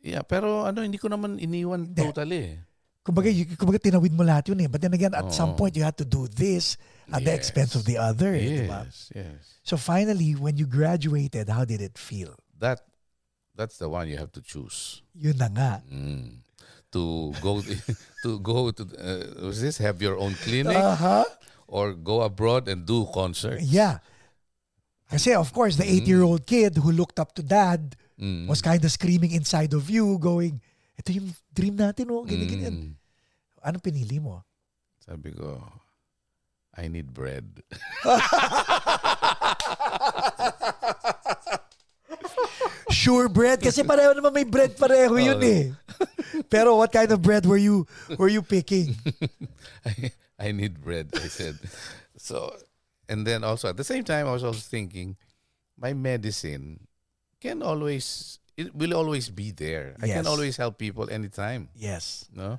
[0.05, 2.61] Yeah, pero ano, hindi ko naman iniwan totally.
[3.01, 4.69] Kumbaga, kumbaga tinawid mo lahat yun eh.
[4.69, 6.77] But then again, at some point, you had to do this
[7.11, 8.37] at the expense of the other.
[8.37, 9.59] Yes, yes.
[9.65, 12.37] So finally, when you graduated, how did it feel?
[12.61, 12.85] That
[13.57, 15.01] that's the one you have to choose.
[15.17, 15.71] Yun na nga.
[15.89, 16.45] Mm.
[16.93, 17.61] To go
[18.23, 21.25] to go to uh, was this have your own clinic Uh-huh.
[21.65, 23.65] or go abroad and do concerts?
[23.65, 23.97] Yeah.
[25.09, 28.45] Kasi of course, the eight-year-old kid who looked up to dad Mm.
[28.45, 30.61] was kind of screaming inside of you, going,
[30.93, 32.75] ito yung dream natin, oh, ganyan, ganyan.
[32.77, 32.93] Mm.
[33.65, 34.45] Anong pinili mo?
[35.01, 35.57] Sabi ko,
[36.77, 37.49] I need bread.
[43.03, 45.43] Sure bread kasi pareho naman may bread pareho yun Oh.
[45.43, 45.63] eh.
[46.47, 47.83] Pero what kind of bread were you
[48.15, 48.95] were you picking?
[49.85, 51.59] I, I need bread, I said.
[52.15, 52.55] So,
[53.11, 55.19] and then also at the same time, I was also thinking,
[55.75, 56.87] my medicine
[57.43, 59.99] can always, it will always be there.
[60.01, 62.25] I can always help people anytime, Yes.
[62.31, 62.57] no?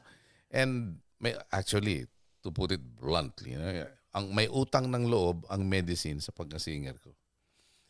[0.52, 2.06] And may, actually,
[2.44, 6.94] to put it bluntly, you know, ang may utang ng loob ang medicine sa pagka-singer
[7.02, 7.10] ko.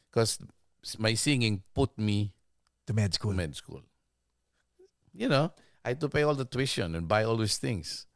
[0.09, 0.39] Because
[0.97, 2.33] my singing put me
[2.87, 3.35] To med school.
[3.35, 3.83] med school.
[5.15, 5.53] You know,
[5.85, 8.07] I had to pay all the tuition and buy all these things.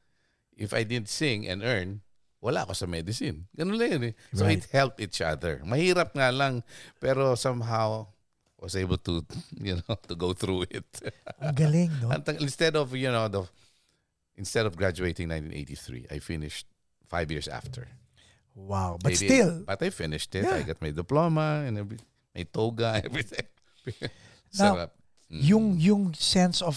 [0.56, 2.02] If I didn't sing and earn,
[2.42, 3.46] wala ako sa medicine.
[3.56, 4.14] Ganun lang yun eh.
[4.34, 4.58] So Right.
[4.58, 5.62] it helped each other.
[5.64, 6.62] Mahirap nga lang,
[7.00, 8.06] pero somehow
[8.58, 9.22] was able to,
[9.62, 10.86] you know, to go through it.
[11.42, 12.10] Ang galing, no?
[12.42, 13.46] Instead of, you know, the
[14.34, 16.66] instead of graduating 1983, I finished
[17.06, 17.86] five years after.
[18.58, 18.98] Wow.
[18.98, 20.44] But Maybe- still, But I finished it.
[20.44, 21.98] I got my diploma and every,
[22.34, 23.46] my toga, everything.
[24.56, 24.90] Now, Sarap.
[25.28, 25.40] Mm.
[25.44, 26.76] yung yung sense of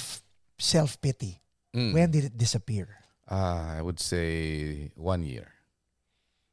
[0.57, 1.39] self-pity,
[1.71, 1.93] Mm.
[1.95, 2.99] when did it disappear?
[3.31, 5.47] Ah, I would say one year.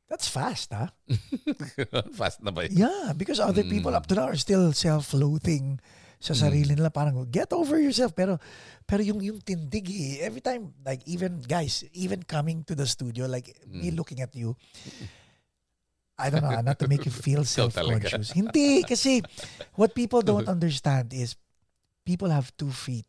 [0.08, 0.88] That's fast, huh?
[2.16, 2.80] Fast na ba yun?
[2.80, 3.98] Yeah, because other people Mm.
[3.98, 5.76] up to now are still self-loathing
[6.16, 6.88] sa sarili nila.
[6.88, 8.16] Parang, get over yourself.
[8.16, 8.40] Pero,
[8.88, 13.28] pero yung, yung tindig eh, every time, like even, guys, even coming to the studio,
[13.28, 13.98] like me Mm.
[14.00, 14.56] looking at you,
[16.18, 18.34] I don't know, not to make you feel self-conscious.
[18.34, 19.22] Hindi, kasi
[19.78, 21.38] what people don't understand is
[22.04, 23.06] people have two feet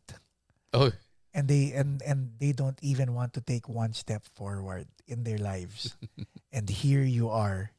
[0.70, 0.94] Oh,
[1.34, 5.38] and they and and they don't even want to take one step forward in their
[5.42, 5.98] lives.
[6.54, 7.74] and here you are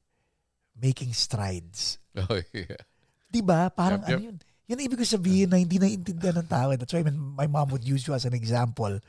[0.75, 1.95] making strides.
[2.19, 2.83] oh yeah.
[3.31, 3.71] 'Di ba?
[3.71, 4.19] Parang Yup, yup.
[4.19, 4.37] ano yun?
[4.67, 6.75] Yun ang ibig sabihin na hindi naiintindihan ng tao.
[6.75, 8.99] That's why my mom would use you as an example.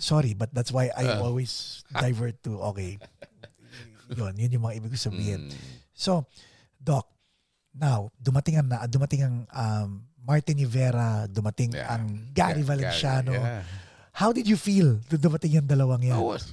[0.00, 1.24] Sorry, but that's why I Uh.
[1.24, 2.96] always divert to, okay,
[4.10, 5.48] yun, yun yung mga ibig ko sabihin.
[5.48, 5.54] Mm.
[5.94, 6.26] So,
[6.76, 7.06] Doc,
[7.70, 9.88] now, dumating ang, na, dumating ang um,
[10.20, 11.94] Martin Rivera, dumating Yeah.
[11.94, 13.32] ang Gary Ga- Valenciano.
[13.32, 13.62] yeah.
[14.10, 16.18] How did you feel nung dumating yung dalawang yan?
[16.18, 16.52] I was,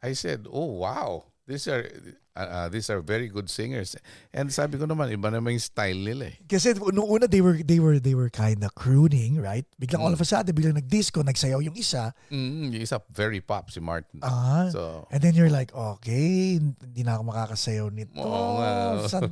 [0.00, 1.84] I said, oh wow, these are
[2.34, 3.94] uh, uh, these are very good singers.
[4.32, 6.36] And sabi ko naman, iba naman yung style nila eh.
[6.48, 9.68] Kasi nung una they were they were they were kind of crooning, right?
[9.76, 10.06] Biglang Mm.
[10.08, 12.16] all of a sudden biglang nag-disco, nagsayaw yung isa.
[12.32, 14.20] Mm, yung isa very pop si Martin.
[14.24, 14.68] Ah.
[14.72, 18.16] so, And then you're like, okay, hindi na ako makakasayaw nito.
[18.18, 18.70] Oo nga.
[19.08, 19.30] San-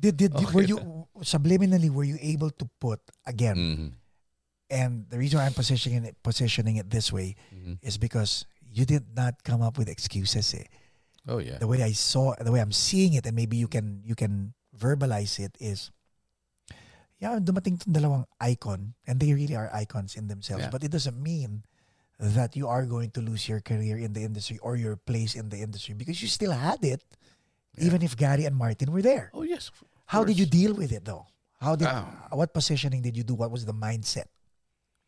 [0.00, 0.78] did, did, did- were you
[1.20, 3.58] subliminally were you able to put again?
[3.58, 3.88] mhm,
[4.70, 7.82] And the reason why I'm positioning it positioning it this way mhm.
[7.82, 10.54] is because you did not come up with excuses.
[10.54, 10.62] Eh.
[11.28, 11.58] Oh yeah.
[11.58, 14.54] The way I saw, the way I'm seeing it, and maybe you can you can
[14.76, 15.90] verbalize it is,
[17.20, 20.64] yeah, dumating tong dalawang icon and they really are icons in themselves.
[20.64, 20.72] Yeah.
[20.72, 21.64] But it doesn't mean
[22.20, 25.48] that you are going to lose your career in the industry or your place in
[25.48, 27.00] the industry because you still had it,
[27.80, 29.32] even if Gary and Martin were there.
[29.32, 29.70] Oh yes.
[30.06, 31.26] How did you deal with it though?
[31.60, 32.08] How did Ah.
[32.32, 33.36] what positioning did you do?
[33.36, 34.32] What was the mindset?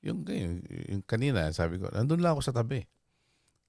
[0.04, 2.84] Yung, yung, yung kanina, sabi ko, nandun lang ako sa tabi.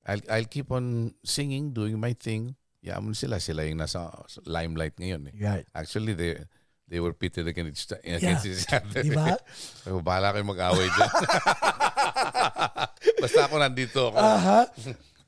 [0.04, 2.56] I'll, I'll keep on singing, doing my thing.
[2.84, 3.40] Yaman sila.
[3.40, 4.12] Sila yung nasa
[4.44, 5.32] limelight ngayon.
[5.32, 5.36] Eh.
[5.40, 5.66] Right.
[5.72, 6.36] Actually, they
[6.84, 9.02] they were pitted against, against each other.
[9.02, 9.40] Di ba?
[9.48, 11.12] Sabi ko, bahala kayo mag-away dyan.
[13.24, 14.18] Basta ako nandito ako.
[14.20, 14.62] Aha.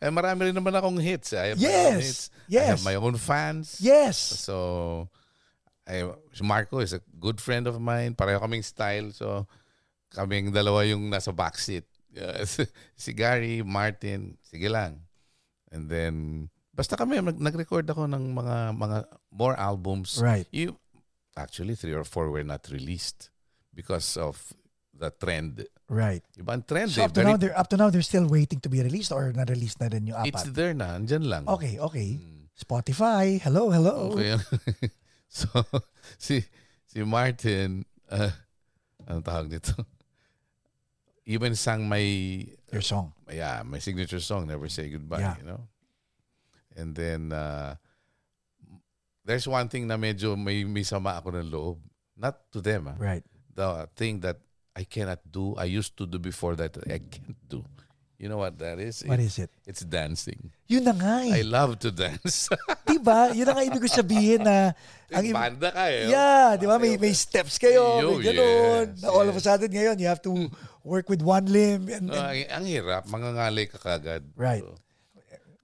[0.04, 1.32] Eh, marami rin naman akong hits.
[1.32, 1.96] I have my own Yes.
[2.04, 2.22] hits.
[2.28, 2.68] I Yes.
[2.76, 3.80] have my own fans.
[3.80, 4.20] Yes.
[4.20, 5.08] So,
[5.88, 6.04] I,
[6.36, 8.14] si Marco is a good friend of mine.
[8.14, 9.16] Pareho kaming style.
[9.16, 9.48] So,
[10.12, 11.88] kaming dalawa yung nasa backseat.
[12.22, 12.48] Uh,
[12.96, 15.04] si Gary, Martin, sige lang.
[15.68, 18.98] And then, basta kami, nag- nag-record ako ng mga mga
[19.36, 20.16] more albums.
[20.24, 20.48] Right.
[20.48, 20.80] You,
[21.36, 23.36] actually, three or four were not released
[23.76, 24.40] because of
[24.96, 25.68] the trend.
[25.92, 26.24] Right.
[26.40, 27.06] Iba ang trend So eh.
[27.06, 29.36] up to Very- now, they're up to now they're still waiting to be released or
[29.36, 30.56] na-release na rin yung it's apat.
[30.56, 31.44] there na, andyan lang.
[31.52, 32.16] Okay, okay.
[32.16, 32.48] Mm.
[32.56, 34.16] Spotify, hello, hello.
[34.16, 34.40] Okay.
[35.28, 35.52] so,
[36.16, 36.40] si
[36.88, 38.32] si Martin, uh,
[39.04, 39.76] ano tawag dito?
[41.26, 43.14] Even sang my, Your song.
[43.32, 45.36] yeah, my signature song, Never Say Goodbye, Yeah.
[45.42, 45.62] you know?
[46.78, 47.76] And then, uh,
[49.26, 51.78] there's one thing na medyo may, may sama ako ng loob.
[52.16, 52.96] Not to them, ah.
[53.02, 53.26] Right.
[53.56, 54.38] The thing that
[54.76, 57.66] I cannot do, I used to do before that I can't do.
[58.16, 59.04] You know what that is?
[59.04, 59.52] What is it?
[59.68, 60.52] It's dancing.
[60.72, 61.48] Yun na nga I eh.
[61.48, 62.48] love to dance.
[62.88, 63.36] diba?
[63.36, 64.72] Yun na nga ibig ko sabihin na
[65.12, 66.08] ang Banda ka eh.
[66.08, 66.80] Yeah, di ba?
[66.80, 68.96] May, may steps kayo, Yo, may ganun.
[68.96, 69.46] yes, Na all of a yes.
[69.46, 70.32] sudden ngayon, you have to
[70.88, 71.92] work with one limb.
[71.92, 74.24] And, No, and- ang, ang hirap, mangangalay ka kagad.
[74.40, 74.64] Right.
[74.64, 74.80] So,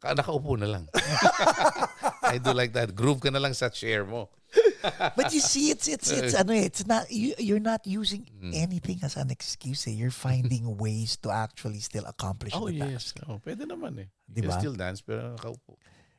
[0.04, 0.84] nakaupo na lang.
[2.24, 2.96] I do like that.
[2.96, 4.30] Groove ka na lang sa chair mo.
[5.16, 8.52] but you see, it's, it's, it's, ano eh, it's not, you, you're not using Mm.
[8.58, 9.94] anything as an excuse eh.
[9.94, 13.14] You're finding ways to actually still accomplish Oh, the yes.
[13.14, 13.22] task.
[13.30, 14.08] Oh, pwede naman eh.
[14.26, 15.78] Di You still dance pero nakaupo.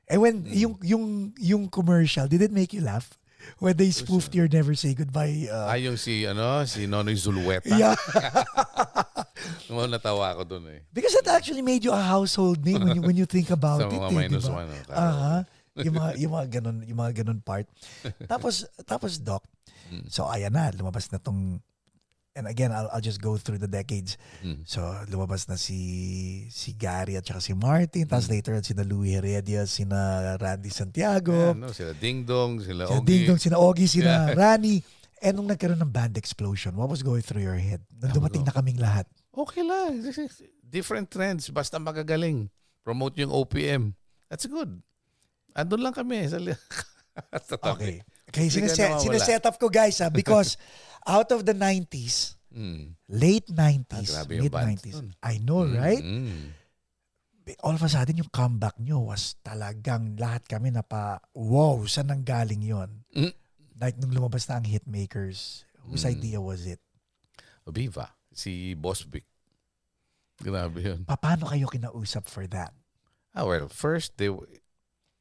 [0.09, 0.55] And when, Mm.
[0.55, 1.05] yung, yung,
[1.39, 3.11] yung commercial, did it make you laugh?
[3.59, 5.51] When they spoofed your Never Say Goodbye.
[5.51, 7.75] Uh, Ah, yung si, ano, si Nonoy Zulueta.
[7.75, 7.99] yeah.
[9.69, 10.81] Noon natawa ako dun eh.
[10.91, 13.89] Because it actually made you a household name when you when you think about Sa
[13.89, 13.95] it.
[13.95, 14.55] mga eh, minus diba?
[14.55, 14.69] one.
[14.69, 14.97] oh, karo.
[14.99, 15.37] Aha.
[15.81, 17.67] yung mga yung mga ganun, yung mga ganun part.
[18.33, 19.41] tapos tapos doc.
[19.89, 20.05] Mm.
[20.09, 21.61] So ayan na, lumabas na tong
[22.33, 24.17] and again, I'll, I'll just go through the decades.
[24.41, 24.65] Mm.
[24.65, 25.81] So lumabas na si
[26.49, 28.33] si Gary at saka si Martin, tapos Mm.
[28.37, 33.09] later sina Louis Heredia, sina Randy Santiago, Ayan, no, sila Ding Dong, sila sina Ogie.
[33.09, 34.37] Ding Dong, sina Ogie, sina Yeah.
[34.41, 34.81] Rani.
[35.23, 37.79] And nung nagkaroon ng band explosion, what was going through your head?
[37.95, 39.07] Nung dumating na kaming lahat.
[39.33, 40.05] Okay lang.
[40.63, 41.49] Different trends.
[41.49, 42.53] Basta magagaling.
[42.81, 43.97] Promote yung OPM.
[44.29, 44.81] That's good.
[45.53, 46.29] Andun lang kami.
[46.29, 46.37] Sa.
[47.13, 48.01] Okay.
[48.25, 49.05] Okay, Hindi ka sinase- nawawala.
[49.05, 50.57] sineset up ko guys ha, because
[51.05, 52.97] out of the 90s, Mm.
[53.07, 55.09] late 90s, Ah, grabe yung mid band 90s, nun.
[55.21, 56.01] I know, right?
[56.01, 56.53] Mm.
[57.61, 62.09] All of a sudden, yung comeback nyo was talagang lahat kami na pa, wow, saan
[62.09, 63.05] nang galing yon?
[63.13, 63.33] Mm.
[63.77, 66.13] Like nung lumabas na ang Hitmakers, whose Mm.
[66.13, 66.81] idea was it?
[67.67, 68.09] Viva.
[68.33, 69.25] Si Boss Vic.
[70.43, 71.05] Grabe yun.
[71.07, 72.73] Pa- Paano kayo kinausap for that?
[73.33, 74.29] Ah, well, first, they,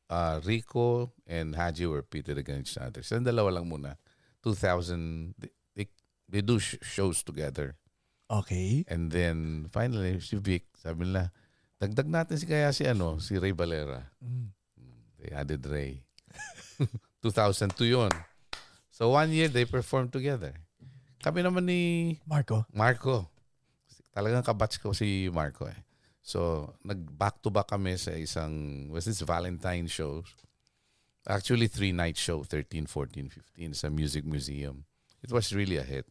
[0.09, 3.03] uh, Rico and Haji were pitted against each other.
[3.03, 3.95] Silang dalawa lang muna.
[4.43, 5.85] 2000, they, they,
[6.27, 7.77] they do sh- shows together.
[8.31, 8.83] Okay.
[8.87, 11.31] And then, finally, si Vic, sabi nila,
[11.79, 14.07] dagdag natin si kaya si ano, si Ray Valera.
[14.23, 14.47] Mm.
[15.21, 16.01] They added Ray.
[17.21, 18.11] 2002 yun.
[18.89, 20.55] So one year, they performed together.
[21.21, 22.65] Kami naman ni Marco?
[22.73, 23.29] Marco.
[24.11, 25.77] Talagang kabatch ko si Marco eh.
[26.21, 30.21] So, nag-back to back kami sa isang, was this Valentine show?
[31.25, 34.85] Actually, three-night show, 13, 14, 15 sa Music Museum.
[35.21, 36.05] It was really a hit.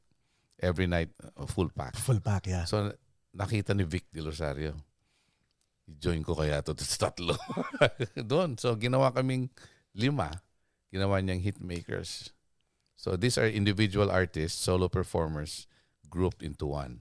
[0.63, 1.95] Every night, a full pack.
[1.99, 2.67] Full pack, yeah.
[2.67, 2.95] So,
[3.35, 4.75] nakita ni Vic De Rosario.
[5.91, 7.35] I-join ko kaya to tatlo.
[8.31, 8.59] Doon.
[8.59, 9.51] So, ginawa kaming
[9.95, 10.31] lima.
[10.91, 12.31] Ginawa niyang hitmakers.
[13.01, 15.65] So, these are individual artists, solo performers,
[16.13, 17.01] grouped into one.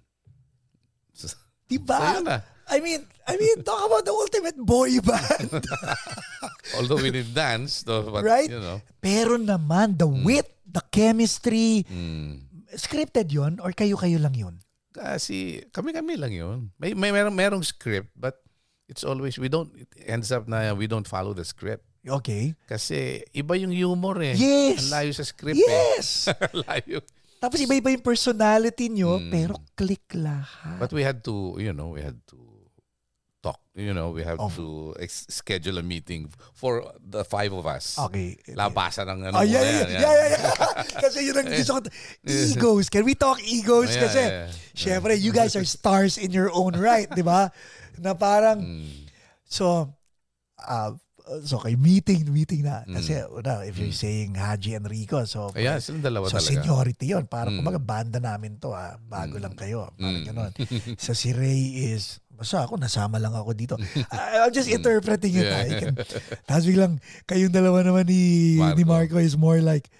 [1.12, 1.28] So,
[1.70, 2.00] Diba?
[2.00, 2.40] so na.
[2.72, 5.60] I mean, I mean, talk about the ultimate boy band.
[6.80, 8.48] Although we didn't dance, though, but, Right?
[8.48, 8.80] you know.
[9.04, 12.48] Pero naman, the wit, the chemistry, Mm,
[12.80, 14.56] scripted yon or kayo-kayo lang yun?
[14.90, 16.72] kasi kami-kami lang yun.
[16.78, 18.40] May, may merong, merong script, but
[18.88, 21.86] it's always, we don't, it ends up na we don't follow the script.
[22.00, 22.56] Okay.
[22.64, 24.34] Kasi iba yung humor eh.
[24.34, 24.88] Yes.
[24.88, 25.68] Ang layo sa script eh.
[25.68, 26.32] Yes!
[26.68, 27.04] layo.
[27.40, 29.32] Tapos iba-iba yung personality nyo, Mm.
[29.32, 30.76] pero click lahat.
[30.76, 32.40] But we had to, you know, we had to
[33.40, 33.64] talk.
[33.72, 37.96] You know, we have Of- to ex- schedule a meeting for the five of us.
[38.12, 38.36] Okay.
[38.52, 39.40] Labasan ng ano.
[39.40, 40.54] Oh, yeah, yeah, yeah, yeah, yeah.
[41.08, 41.88] Kasi yun ang gusto ko.
[42.28, 42.92] Egos.
[42.92, 43.88] Can we talk egos?
[43.88, 44.76] Oh, yeah, Kasi, yeah, yeah.
[44.76, 47.48] syempre, you guys are stars in your own right, di ba?
[47.96, 49.08] Na parang, Mm.
[49.48, 49.88] so,
[50.60, 50.92] uh,
[51.44, 52.82] so kay meeting, meeting na.
[52.84, 53.38] Kasi, Mm.
[53.38, 56.50] una, if you're saying Haji and Rico, so, Ayan, silang dalawa so talaga.
[56.58, 57.26] seniority yun.
[57.26, 57.60] Parang, Mm.
[57.62, 58.98] kumbaga, banda namin to, ah.
[58.98, 59.44] Bago Mm.
[59.46, 59.94] lang kayo.
[59.94, 60.28] Parang Mm.
[60.28, 60.52] gano'n.
[60.98, 63.76] so, si Ray is, basta ako, nasama lang ako dito.
[64.42, 65.46] I'm just interpreting it.
[65.46, 65.52] Mm.
[65.52, 65.60] Yeah.
[65.60, 65.66] ah.
[65.66, 65.94] You can,
[66.50, 66.94] tapos biglang,
[67.26, 68.84] kayong dalawa naman ni Marco, ni.
[68.84, 69.92] Marco is more like,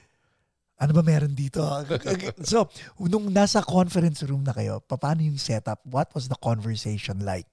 [0.80, 1.60] ano ba meron dito?
[2.42, 5.84] so, nung nasa conference room na kayo, paano yung setup?
[5.84, 7.46] What was the conversation like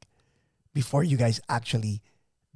[0.71, 2.01] before you guys actually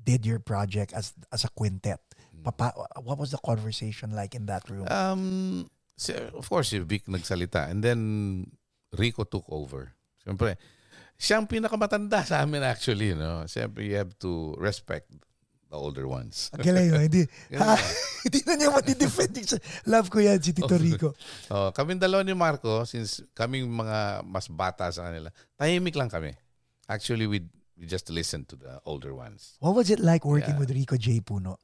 [0.00, 2.00] did your project as as a quintet?
[2.40, 2.72] Papa,
[3.04, 4.88] what was the conversation like in that room?
[4.88, 7.68] Um, si- of course, si Vic nagsalita.
[7.68, 8.00] And then,
[8.96, 9.92] Rico took over.
[10.24, 10.56] Siyempre,
[11.20, 13.12] siya ang pinakamatanda sa amin actually.
[13.12, 13.44] No?
[13.44, 15.12] Siyempre, you have to respect
[15.70, 16.48] the older ones.
[16.56, 16.98] Ang galing, no?
[16.98, 17.28] hindi,
[17.60, 17.76] ha,
[18.26, 19.36] hindi na niya matidefend.
[19.86, 21.12] Love ko yan, si Tito Rico.
[21.52, 26.34] Oh, kaming dalawa ni Marco, since kaming mga mas bata sa kanila, tahimik lang kami.
[26.90, 27.38] Actually, we,
[27.86, 29.56] just listen to the older ones.
[29.60, 30.60] What was it like working Yeah.
[30.60, 31.20] with Rico J.
[31.20, 31.56] Puno?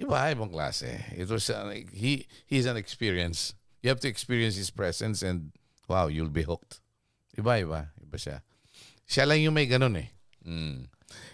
[0.00, 0.88] Iba, ibang klase.
[1.14, 3.54] It was, uh, like, he, he's an experience.
[3.82, 5.52] You have to experience his presence and
[5.86, 6.80] wow, you'll be hooked.
[7.38, 7.80] Iba, iba.
[8.02, 8.42] Iba siya.
[9.06, 10.10] Siya lang yung may ganun eh.
[10.42, 10.90] Mm.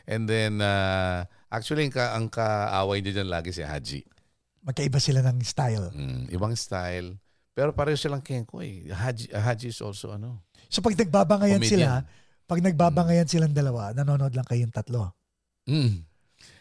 [0.08, 4.04] And then, uh, actually, ang, ka, ang kaaway niya dyan lagi si Haji.
[4.66, 5.88] Magkaiba sila ng style.
[5.94, 7.16] Mm, ibang style.
[7.56, 8.86] Pero pareho silang kenko eh.
[8.92, 10.44] Haji, Haji is also ano.
[10.68, 12.27] So pag nagbabangayan sila, Comedian.
[12.48, 15.12] Pag nagbabangayan silang dalawa, nanonood lang kayong tatlo.
[15.68, 16.08] Mm.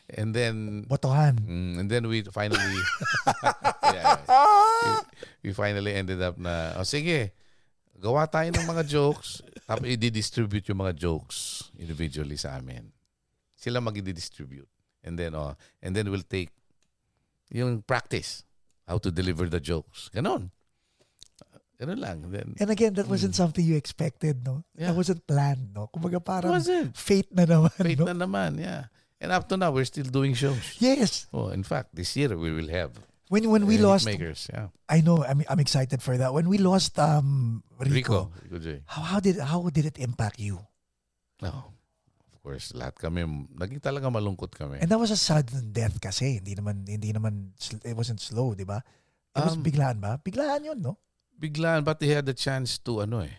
[0.08, 1.40] And then, Botohan.
[1.40, 2.60] mm, and then we finally,
[3.96, 4.20] yeah,
[4.84, 4.92] we,
[5.48, 7.32] we finally ended up na, oh sige,
[7.96, 12.92] gawa tayo ng mga jokes, tapos i-distribute yung mga jokes individually sa amin.
[13.56, 14.70] Sila mag-distribute.
[15.04, 16.52] And then, oh, and then we'll take
[17.52, 18.44] yung practice,
[18.88, 20.12] how to deliver the jokes.
[20.12, 20.52] Ganon.
[21.78, 22.18] Ganon lang.
[22.34, 24.66] Then, And again, that wasn't something you expected, no?
[24.74, 24.90] Yeah.
[24.90, 25.86] That wasn't planned, no?
[25.94, 26.98] Kumbaga parang wasn't.
[26.98, 28.10] fate na naman, Fate no?
[28.10, 28.90] na naman, yeah.
[29.22, 30.78] And up to now, we're still doing shows.
[30.82, 31.26] Yes.
[31.34, 32.94] Oh, in fact, this year we will have
[33.30, 34.48] When when we uh, lost, makers.
[34.48, 34.72] Yeah.
[34.88, 36.32] I know, I'm, I'm excited for that.
[36.32, 38.56] When we lost um, Rico, Rico.
[38.56, 38.80] Rico.
[38.88, 40.64] How, how did how did it impact you?
[41.44, 41.76] No.
[42.32, 43.28] Of course, lahat kami,
[43.60, 44.80] naging talaga malungkot kami.
[44.80, 46.40] And that was a sudden death kasi.
[46.40, 47.52] Hindi naman, hindi naman,
[47.84, 48.80] it wasn't slow, di ba?
[49.36, 50.16] It was Um, biglaan ba?
[50.24, 50.96] Biglaan yun, no?
[51.38, 53.38] Biglaan, but he had the chance to, ano eh,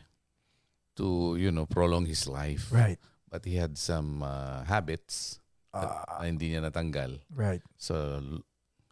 [0.96, 2.70] to, you know, prolong his life.
[2.70, 2.98] Right.
[3.28, 5.84] But he had some uh, habits Uh,
[6.18, 7.20] na hindi niya natanggal.
[7.28, 7.60] right.
[7.76, 7.92] So,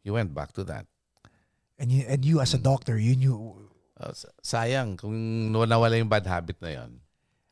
[0.05, 0.85] he went back to that.
[1.81, 2.69] And you, and you as a Mm.
[2.69, 3.65] doctor, you knew,
[3.97, 5.17] Uh, sa- sayang, kung
[5.49, 7.01] nawala yung bad habit na yon,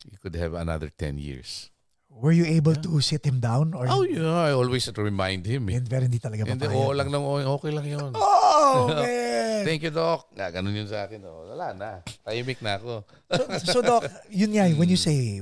[0.04, 1.70] you could have another 10 years.
[2.14, 2.84] were you able Yeah.
[2.86, 3.74] to sit him down?
[3.74, 4.46] Or Oh, yeah.
[4.46, 5.66] I always remind him.
[5.66, 6.78] Hindi, pero hindi talaga Hindi, papayag.
[6.78, 8.12] oo lang nang oo, okay lang yun.
[8.22, 8.43] Oh,
[8.90, 9.62] man!
[9.64, 10.28] Thank you, Doc.
[10.32, 11.24] Nga, ganun yun sa akin.
[11.24, 11.48] Oh.
[11.48, 11.90] Wala na.
[12.22, 13.04] Tahimik na ako.
[13.32, 15.40] so, so Doc, yun nga, when you say,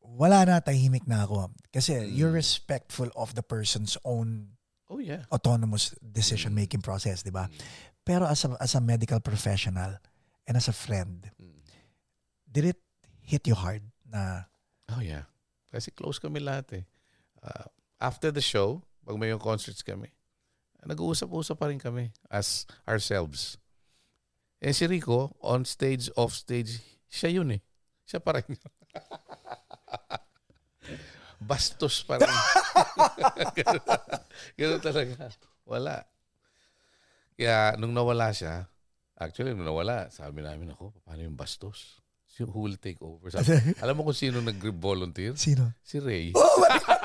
[0.00, 1.50] wala na, tahimik na ako.
[1.70, 2.10] Kasi Mm.
[2.14, 4.54] you're respectful of the person's own
[4.90, 5.26] Oh, yeah.
[5.32, 7.50] autonomous decision-making process, di ba?
[8.04, 9.96] Pero as a, as a medical professional
[10.46, 11.58] and as a friend, Mm.
[12.46, 12.80] did it
[13.26, 14.46] hit you hard na,
[14.92, 15.26] Oh, yeah.
[15.72, 16.84] Kasi close kami lahat eh.
[17.42, 17.66] Uh,
[17.98, 20.13] after the show, pag may yung concerts kami,
[20.84, 23.56] nag-uusap-usap pa rin kami as ourselves.
[24.58, 27.60] Eh si Rico, on stage, off stage, siya yun eh.
[28.04, 28.48] Siya pa rin.
[31.40, 32.32] Bastos pa rin.
[33.52, 33.82] ganun,
[34.58, 35.28] ganun talaga.
[35.68, 36.04] Wala.
[37.34, 38.64] Kaya nung nawala siya,
[39.18, 42.00] actually nung nawala, sabi namin ako, paano yung bastos?
[42.24, 43.28] Si- Who will take over?
[43.28, 43.50] Sabi,
[43.82, 45.36] alam mo kung sino nag-volunteer?
[45.36, 45.68] sino?
[45.84, 46.32] Si Ray.
[46.32, 47.03] Sabi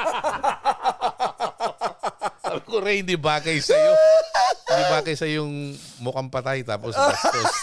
[2.70, 3.92] ko, Ray, hindi bagay sa'yo.
[4.70, 7.54] hindi bagay sa yung mukhang patay tapos bastos.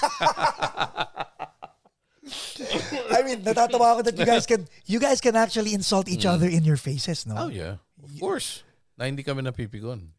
[3.15, 6.51] I mean, natatawa ako that you guys can, you guys can actually insult each other
[6.51, 7.35] in your faces, no?
[7.35, 7.43] Mm.
[7.47, 7.75] oh, yeah.
[8.03, 8.67] Of course.
[8.99, 10.11] Na hindi kami napipigon.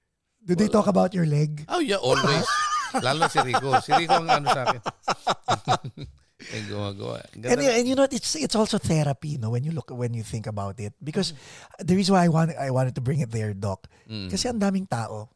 [0.47, 1.67] Do they talk about your leg?
[1.67, 2.47] Oh, yeah, always.
[3.04, 3.76] Lalo si Rico.
[3.84, 4.82] Si Rico ang ano sa akin.
[6.56, 7.20] Yung gumagawa.
[7.36, 9.52] Ang And, and you know, it's it's also therapy, no?
[9.52, 11.36] When you look, when you think about it, because
[11.80, 14.32] the reason why I want I wanted to bring it there, Doc, Mm.
[14.32, 15.28] kasi ang daming tao,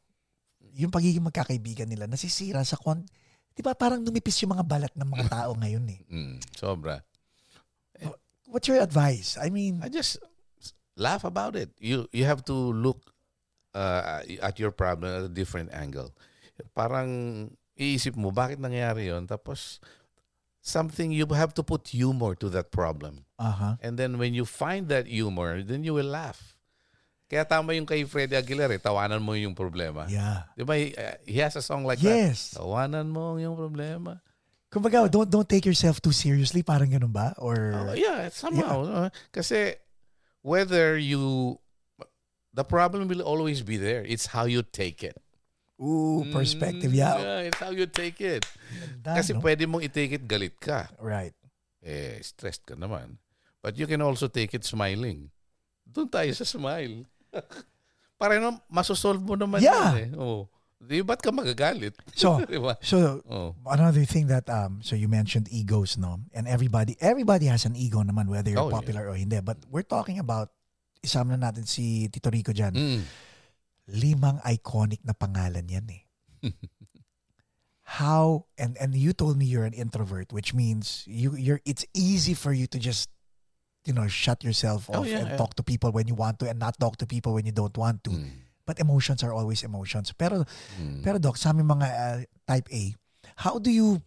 [0.72, 3.04] yung pagiging magkakaibigan nila, nasisira sa kon,
[3.52, 6.00] di ba parang numipis yung mga balat ng mga tao ngayon eh.
[6.16, 7.04] Mm, sobra.
[8.52, 9.40] What's your advice?
[9.40, 10.20] I mean, I just
[11.00, 11.72] laugh about it.
[11.80, 13.12] You you have to look
[13.72, 16.12] uh, at your problem at a different angle.
[16.76, 17.08] Parang
[17.80, 19.80] iisip mo, bakit nangyari yon Tapos,
[20.62, 23.26] something, you have to put humor to that problem.
[23.42, 23.76] uh-huh.
[23.82, 26.56] And then when you find that humor, then you will laugh.
[27.30, 28.78] Kaya tama yung kay Freddie Aguilar eh.
[28.78, 30.04] Tawanan mo yung problema.
[30.12, 30.52] Yeah.
[30.54, 30.76] Di ba?
[30.76, 32.52] He, uh, he has a song like Yes.
[32.54, 32.60] that.
[32.62, 34.20] Tawanan mo yung problema.
[34.72, 37.32] Kumbaga, don't don't take yourself too seriously, parang ganun ba?
[37.40, 39.08] Or Oh, yeah, somehow.
[39.08, 39.76] uh, kasi
[40.44, 41.58] whether you...
[42.52, 44.04] The problem will always be there.
[44.04, 45.16] It's how you take it.
[45.82, 47.16] Ooh, perspective, Mm, yeah.
[47.18, 48.46] Yeah, it's how you take it.
[49.02, 49.42] Ganda, Kasi no?
[49.42, 50.88] pwede mong i-take it galit ka.
[51.02, 51.34] Right.
[51.82, 53.18] Eh, stressed ka naman.
[53.60, 55.34] But you can also take it smiling.
[55.84, 57.10] Doon tayo sa smile.
[58.22, 59.98] Para naman, masosolve mo naman Yeah.
[59.98, 60.10] yan eh.
[60.16, 60.46] Oh.
[60.78, 61.94] Di ba't ka magagalit?
[62.14, 62.74] So, Di ba?
[62.82, 63.54] so Oh.
[63.70, 68.02] another thing that um so you mentioned egos no and everybody everybody has an ego
[68.02, 68.78] naman whether you're Oh, yeah.
[68.82, 70.50] popular or hindi but we're talking about
[71.02, 73.02] isama na natin si Tito Rico dyan Mm.
[73.90, 76.04] Limang iconic na pangalan yan eh
[78.00, 82.34] how and and you told me you're an introvert which means you you're it's easy
[82.34, 83.10] for you to just
[83.84, 85.38] you know shut yourself Oh, off yeah, and yeah.
[85.38, 87.76] talk to people when you want to and not talk to people when you don't
[87.76, 88.48] want to Mm.
[88.64, 90.46] but emotions are always emotions pero
[90.80, 91.02] Mm.
[91.04, 92.96] pero doc, sa aming mga uh, type A,
[93.44, 94.00] how do you,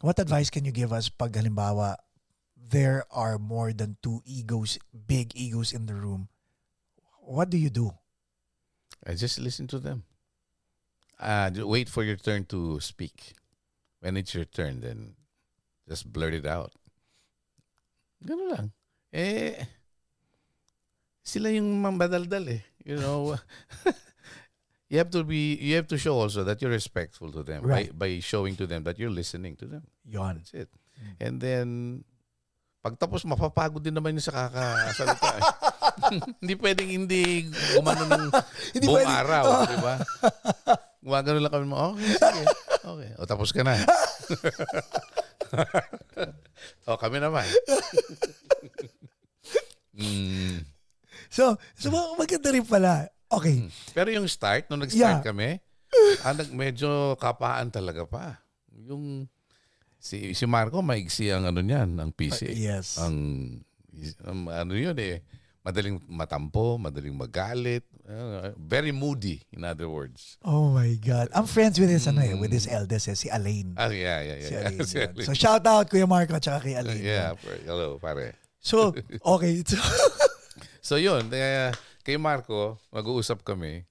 [0.00, 1.94] what advice can you give us pag halimbawa,
[2.56, 6.26] there are more than two egos, big egos in the room?
[7.22, 7.92] What do you do?
[9.06, 10.04] I just listen to them.
[11.18, 13.34] Uh, wait for your turn to speak.
[14.00, 15.14] When it's your turn, then
[15.88, 16.72] just blurt it out.
[18.24, 18.66] Ganun lang.
[19.12, 19.54] Eh,
[21.22, 22.62] sila yung mambadaldal eh.
[22.84, 23.36] You know,
[24.88, 27.90] you have to be, you have to show also that you're respectful to them Right.
[27.98, 29.84] by, by showing to them that you're listening to them.
[30.06, 30.36] Yon.
[30.36, 30.68] That's it.
[31.20, 32.04] And then,
[32.78, 35.28] pagtapos mapapagod din naman yung sa kakasalita.
[35.34, 35.42] eh.
[36.40, 37.22] hindi pwedeng hindi
[37.74, 38.24] gumano ng
[38.74, 39.94] Hindi buong pwedeng- araw, di ba?
[40.98, 42.42] Gumagano lang kami mo, okay, sige.
[42.78, 43.10] Okay.
[43.16, 43.74] O tapos ka na.
[46.88, 47.46] o kami naman.
[49.94, 50.64] mm.
[51.28, 53.08] So, so mag- maganda rin pala.
[53.28, 53.68] Okay.
[53.92, 55.24] Pero yung start, nung nag-start Yeah.
[55.24, 55.60] kami,
[56.24, 58.40] ah, medyo kapaan talaga pa.
[58.72, 59.28] Yung
[59.98, 62.54] si si Marco maigsi ang ano niyan, ang PC.
[62.54, 62.98] Yes.
[63.02, 63.60] Ang,
[64.22, 65.20] ang ano yun eh,
[65.66, 70.38] madaling matampo, madaling magalit, uh, very moody in other words.
[70.40, 71.28] Oh my God.
[71.34, 73.74] I'm friends with his, ano eh, with his eldest, eh, si Alain.
[73.76, 74.48] Ah, yeah, yeah, yeah.
[74.48, 74.62] Si yeah.
[74.64, 74.78] Alain.
[74.86, 74.96] Si.
[75.02, 75.26] Alain.
[75.26, 77.02] So, shout out Kuya Marco at kay Alain.
[77.02, 78.38] yeah, par- hello, pare.
[78.62, 79.62] So, okay.
[80.80, 81.74] So, yun, eh,
[82.06, 83.84] kay Marco, mag-uusap kami.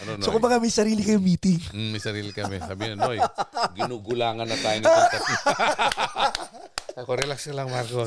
[0.00, 0.34] Ano, so Noy?
[0.38, 1.60] kumbaga may sarili kayong meeting.
[1.74, 2.62] Mm, may sarili kami.
[2.62, 3.18] Sabi niya, Noy,
[3.76, 5.26] ginugulangan na tayo tatlo.
[7.04, 8.06] Ako, relax ka lang, Marco.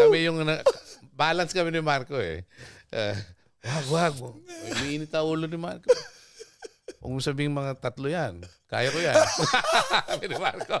[0.00, 0.62] Kami yung, na,
[1.12, 2.46] balance kami ni Marco eh.
[2.94, 3.14] Uh,
[3.90, 4.34] wag, wag.
[4.72, 5.90] Umiinit ang ulo ni Marco.
[7.04, 8.40] Huwag mo sabihin mga tatlo yan.
[8.70, 9.18] Kaya ko yan.
[10.08, 10.78] Sabi ni Marco.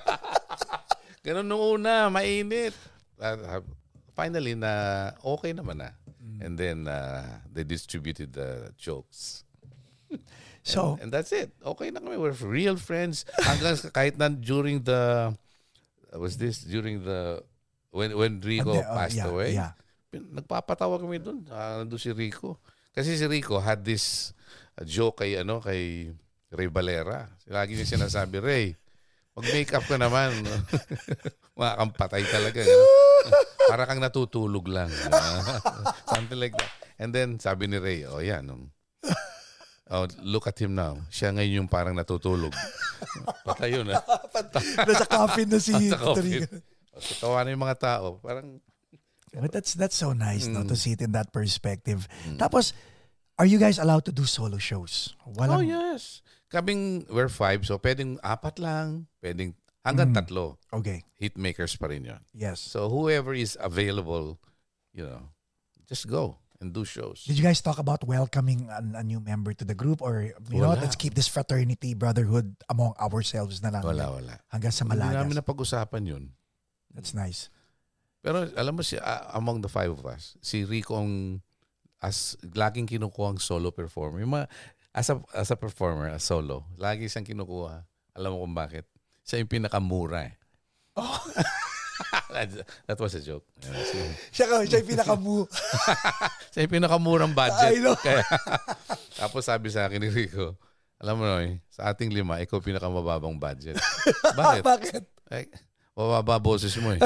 [1.20, 2.72] Ganun nung una, mainit.
[3.20, 3.60] Uh,
[4.16, 5.90] finally, na okay naman na.
[6.40, 9.44] And then, uh, they distributed the jokes.
[10.64, 11.52] So, And that's it.
[11.60, 12.16] Okay na kami.
[12.16, 13.28] We're real friends.
[13.44, 15.36] Hanggang kahit na during the,
[16.08, 17.44] uh, was this during the,
[17.92, 19.76] when when Rico Hindi, oh, passed yeah, away, yeah.
[20.16, 21.44] nagpapatawa kami doon.
[21.46, 22.58] Uh, nandun si Rico.
[22.96, 24.32] Kasi si Rico had this
[24.80, 26.08] uh, joke kay, ano, kay
[26.48, 27.28] Ray Valera.
[27.44, 28.66] Lagi niya sinasabi, Ray,
[29.36, 30.32] mag-makeup ka naman.
[31.60, 32.64] Mga kang patay talaga.
[32.64, 32.88] you know?
[33.70, 34.88] Para kang natutulog lang.
[36.08, 36.72] Something like that.
[36.98, 38.70] And then, sabi ni Ray, oh yan, um,
[39.94, 40.98] Oh, look at him now.
[41.06, 42.50] Siya ngayon yung parang natutulog.
[43.46, 44.02] Patay yun, ah.
[44.82, 46.42] nasa coffin na si Sa Tito coffin.
[46.42, 46.58] Rico.
[47.22, 48.18] Tawa na yung mga tao.
[48.18, 48.58] Parang,
[49.34, 50.70] But that's that's so nice no Mm.
[50.70, 52.06] to see it in that perspective.
[52.38, 52.70] Tapos
[53.34, 55.14] are you guys allowed to do solo shows?
[55.26, 56.22] oh Walang yes.
[56.50, 59.10] Kaming, we're five, so pwedeng apat lang.
[59.18, 60.18] Pwedeng, hanggang Mm.
[60.22, 60.54] tatlo.
[60.70, 61.02] Okay.
[61.18, 62.22] Hitmakers pa rin yun.
[62.30, 62.62] Yes.
[62.62, 64.38] So whoever is available,
[64.94, 65.34] you know,
[65.90, 67.24] just go and do shows.
[67.26, 70.60] Did you guys talk about welcoming a, a new member to the group or you
[70.60, 70.84] know what, Wala.
[70.86, 74.34] let's keep this fraternity brotherhood among ourselves na lang Wala, wala.
[74.54, 75.18] hanggang sa Hindi Malagas.
[75.18, 76.24] namin napag-usapan yun.
[76.94, 77.50] That's nice.
[78.24, 81.42] Pero alam mo, si, ah, among the five of us, si Rico ang
[82.04, 84.20] as laging kinukuha ang solo performer.
[84.20, 84.46] Yung mga,
[84.92, 87.84] as, a, as a performer, as solo, lagi siyang kinukuha.
[88.14, 88.84] Alam mo kung bakit?
[89.24, 90.34] Siya yung pinakamura eh.
[91.00, 91.18] Oh.
[92.34, 92.48] that,
[92.86, 93.46] that was a joke.
[94.34, 95.46] Siya ka, siya yung pinakamu.
[96.52, 97.70] siya yung pinakamurang budget.
[97.74, 97.94] I know.
[97.98, 98.24] Kaya,
[99.20, 100.58] tapos sabi sa akin ni Rico,
[100.98, 103.78] alam mo Noy, sa ating lima, ikaw pinakamababang budget.
[104.34, 104.62] Bakit?
[104.62, 105.02] Bakit?
[105.30, 105.46] Ay,
[105.94, 107.00] mababa boses mo eh.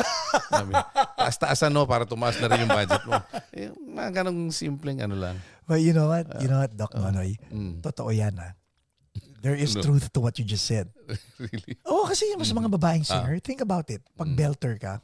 [1.16, 3.20] Taas-taasan no para tumaas na rin yung budget mo.
[3.52, 5.36] Eh, mga ganong simpleng ano lang.
[5.68, 6.24] But you know what?
[6.40, 7.36] You know what, Doc uh, Nonoy?
[7.52, 8.56] Mm, Totoo yan ha.
[9.38, 9.82] There is Ano?
[9.84, 10.90] truth to what you just said.
[11.38, 11.78] really?
[11.86, 13.22] Oo, kasi yung sa mga babaeng Ah.
[13.22, 14.02] singer, think about it.
[14.12, 14.36] Pag Mm.
[14.36, 14.98] belter ka,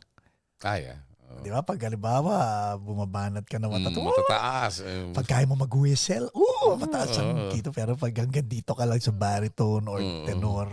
[0.58, 0.96] Ah, yeah.
[1.42, 1.60] Di ba?
[1.60, 2.32] Pag halimbawa,
[2.78, 4.00] bumabanat ka na Mm, mata.
[4.00, 4.74] matataas.
[4.80, 7.50] Eh, Pag kaya mo mag-whistle, oo, mataas ang Oo.
[7.50, 7.68] kito.
[7.68, 10.24] Pero pag hanggang dito ka lang sa baritone or Mm.
[10.24, 10.68] tenor.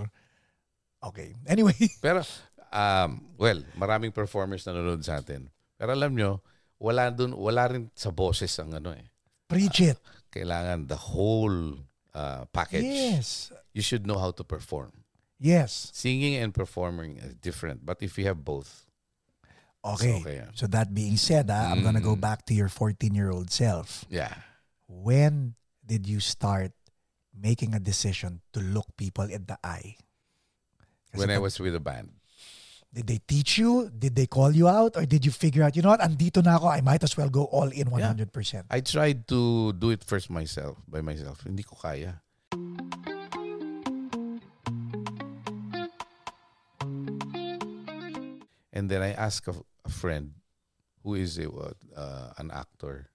[1.02, 1.34] Okay.
[1.44, 1.76] Anyway.
[2.06, 2.22] Pero,
[2.70, 5.50] um, well, maraming performers na nanonood sa atin.
[5.76, 6.40] Pero alam nyo,
[6.78, 9.12] wala dun, wala rin sa boses ang ano eh.
[9.50, 10.00] Preach it.
[10.30, 11.84] Kailangan the whole
[12.14, 12.84] uh, package.
[12.84, 13.52] Yes.
[13.74, 14.92] You should know how to perform.
[15.40, 15.90] Yes.
[15.94, 17.86] Singing and performing is different.
[17.86, 18.86] But if you have both,
[19.84, 20.22] Okay.
[20.22, 20.36] okay.
[20.46, 20.50] yeah.
[20.54, 22.22] So that being said, ah, I'm gonna go Mm.
[22.22, 24.06] back to your 14-year-old self.
[24.10, 24.30] Yeah.
[24.86, 26.72] When did you start
[27.34, 29.98] making a decision to look people in the eye?
[31.10, 32.14] Kasi When I was with the band.
[32.92, 33.88] Did they teach you?
[33.88, 34.98] Did they call you out?
[34.98, 37.30] Or did you figure out, you know what, andito na ako, I might as well
[37.30, 38.68] go all in 100%.
[38.70, 41.40] I tried to do it first myself, by myself.
[41.48, 42.20] Hindi ko kaya.
[48.76, 50.36] And then I asked a, a friend
[51.04, 53.08] who is a, uh, an actor.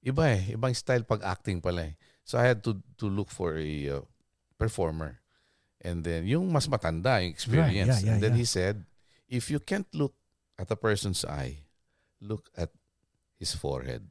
[0.00, 0.56] Iba eh.
[0.56, 1.94] Ibang style pag acting pala eh.
[2.24, 4.02] So I had to to look for a uh,
[4.58, 5.21] performer.
[5.82, 7.74] And then yung mas matanda, yung experience.
[7.74, 8.42] yeah, yeah, and then yeah.
[8.42, 8.86] he said,
[9.26, 10.14] if you can't look
[10.54, 11.66] at a person's eye,
[12.22, 12.70] look at
[13.34, 14.06] his forehead.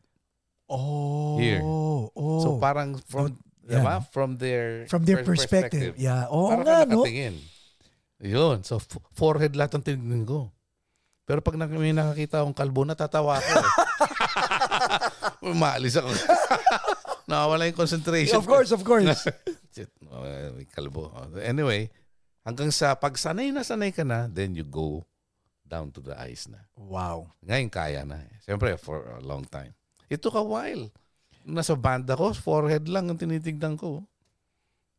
[0.67, 1.39] Oh.
[1.39, 1.63] Here.
[1.63, 2.11] Oh.
[2.43, 3.79] So parang from Yeah.
[3.85, 3.95] diba?
[4.11, 5.95] from their From their pers- perspective.
[5.95, 6.27] Yeah.
[6.27, 7.05] Oo parang nga, ka no?
[8.21, 8.57] Yun.
[8.67, 8.81] So
[9.15, 10.51] forehead lahat ang tinignan ko.
[11.23, 13.51] Pero pag may nakakita akong kalbo, natatawa ako.
[13.55, 13.69] eh.
[15.55, 16.09] Umaalis ako.
[17.31, 18.35] Nakawala yung concentration.
[18.35, 19.23] Of course, of course.
[20.75, 21.15] Kalbo.
[21.39, 21.87] Anyway,
[22.43, 25.07] hanggang sa pag sanay na sanay ka na, then you go
[25.63, 26.59] down to the eyes na.
[26.75, 27.23] wow.
[27.47, 28.19] Ngayon kaya na.
[28.43, 29.71] Siyempre, for a long time.
[30.11, 30.91] It took a while.
[31.47, 34.03] Nasa banda ko, forehead lang ang tinitignan ko.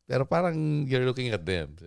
[0.09, 1.77] Pero parang you're looking at them.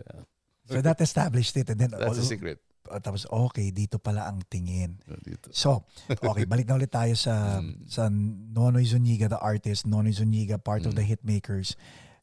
[0.71, 1.67] So that established it.
[1.75, 2.63] And then, That's the oh, secret.
[2.91, 4.99] Oh, tapos, okay, dito pala ang tingin.
[5.23, 5.51] Dito.
[5.53, 7.87] So, okay, balik na ulit tayo sa Mm.
[7.87, 11.11] sa Nonoy Zuniga, the artist, Nonoy Zuniga, part of the Mm.
[11.17, 11.75] hitmakers.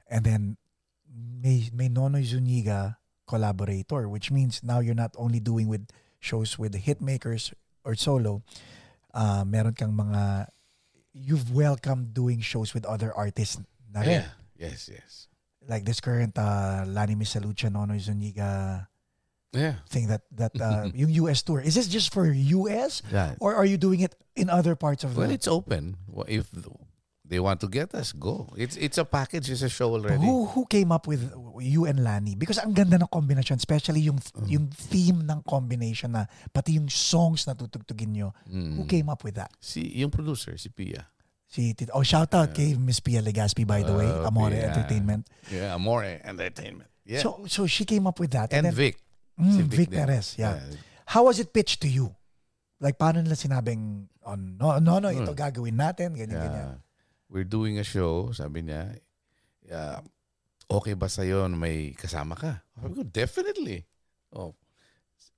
[0.09, 0.41] And then,
[1.09, 5.87] may, may Nonoy Zuniga collaborator, which means now you're not only doing with
[6.19, 7.51] shows with the hitmakers
[7.83, 8.43] or solo,
[9.13, 10.47] uh, meron kang mga,
[11.13, 13.59] you've welcomed doing shows with other artists
[13.91, 14.23] na rin.
[14.23, 14.29] Yeah.
[14.71, 15.27] Yes, yes.
[15.63, 18.87] Like this current uh, Lani Misalucha, Nonoy Zuniga
[19.53, 19.75] Yeah.
[19.89, 20.89] thing that, that uh,
[21.23, 21.61] US tour.
[21.61, 23.01] Is this just for US?
[23.11, 23.35] yeah.
[23.39, 25.29] Or are you doing it in other parts of the world?
[25.29, 25.97] Well, the it's open.
[26.09, 26.49] Well, If
[27.23, 28.51] they want to get us, go.
[28.57, 29.49] It's it's a package.
[29.49, 30.21] It's a show already.
[30.21, 31.23] Who who came up with
[31.63, 32.35] you and Lani?
[32.35, 34.47] Because ang ganda ng combination, especially yung Mm.
[34.51, 38.33] yung theme ng combination na pati yung songs na tutugtugin nyo.
[38.45, 38.75] Mm.
[38.77, 39.49] Who came up with that?
[39.63, 41.09] Si, yung producer, si Pia.
[41.47, 44.69] Si Tit- Oh, shout out kay Miss Pia Legaspi by the way, Uh, Amore Pia.
[44.69, 45.23] Entertainment.
[45.49, 46.89] Yeah, Amore Entertainment.
[47.07, 47.23] Yeah.
[47.23, 48.51] So so she came up with that.
[48.53, 48.99] and then, Vic.
[49.33, 49.97] Mm, Si Vic, din.
[49.97, 50.61] Perez, yeah.
[51.09, 52.13] How was it pitched to you?
[52.77, 55.39] Like paano nila sinabing oh, no no no ito Hmm.
[55.39, 56.43] gagawin natin ganyan Yeah.
[56.45, 56.69] ganyan.
[57.31, 58.93] We're doing a show, sabi niya,
[59.65, 60.05] yeah,
[60.69, 62.61] okay ba sa'yo na may kasama ka?
[62.77, 63.89] Sabi ko, definitely.
[64.29, 64.53] Oh,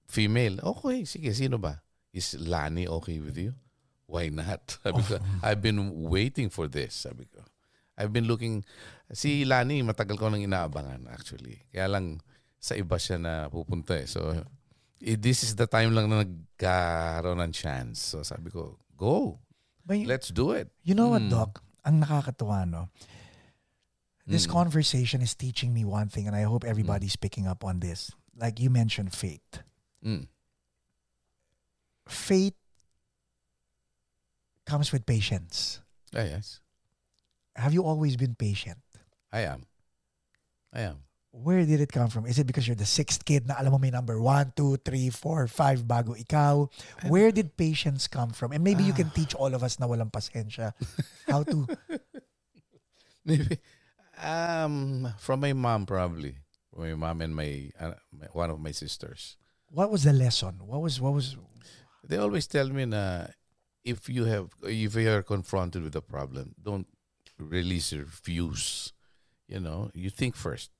[0.03, 1.79] female, okay, sige, sino ba?
[2.11, 3.55] Is Lani okay with you?
[4.11, 4.75] Why not?
[4.83, 5.79] Sabi ko, I've been
[6.11, 7.41] waiting for this, sabi ko.
[7.97, 8.61] I've been looking,
[9.11, 11.63] si Lani, matagal ko nang inaabangan actually.
[11.71, 12.19] Kaya lang,
[12.59, 14.05] sa iba siya na pupunta eh.
[14.09, 14.31] So,
[15.01, 18.01] eh, this is the time lang na nagkaroon ng chance.
[18.01, 19.39] So, sabi ko, go.
[19.85, 20.73] But Let's do it.
[20.81, 21.29] You know what, Mm.
[21.29, 21.61] Doc?
[21.85, 22.89] Ang nakakatuwa, no?
[24.25, 24.57] This Mm.
[24.57, 28.09] conversation is teaching me one thing, and I hope everybody's picking up on this.
[28.33, 29.61] Like you mentioned, faith.
[30.01, 30.25] Mm.
[32.09, 32.57] Faith
[34.65, 35.81] comes with patience.
[36.13, 36.61] Ah, yes.
[37.55, 38.81] Have you always been patient?
[39.31, 39.69] I am.
[40.73, 41.05] I am.
[41.35, 42.25] Where did it come from?
[42.25, 45.11] Is it because you're the sixth kid na alam mo may number one, two, three,
[45.11, 46.71] four, five bago ikaw?
[47.11, 48.55] Where did patience come from?
[48.55, 50.71] And maybe you can teach all of us na walang pasensya
[51.27, 51.67] how to
[53.27, 53.59] Maybe
[54.23, 56.39] um from my mom probably.
[56.71, 59.35] From my mom and my, uh, my one of my sisters.
[59.75, 60.55] what was the lesson?
[60.63, 61.35] What was what was
[62.07, 63.27] They always tell me na
[63.83, 66.87] if you have if you are confronted with a problem, don't
[67.37, 68.93] release your views.
[69.47, 70.71] You know, you think first.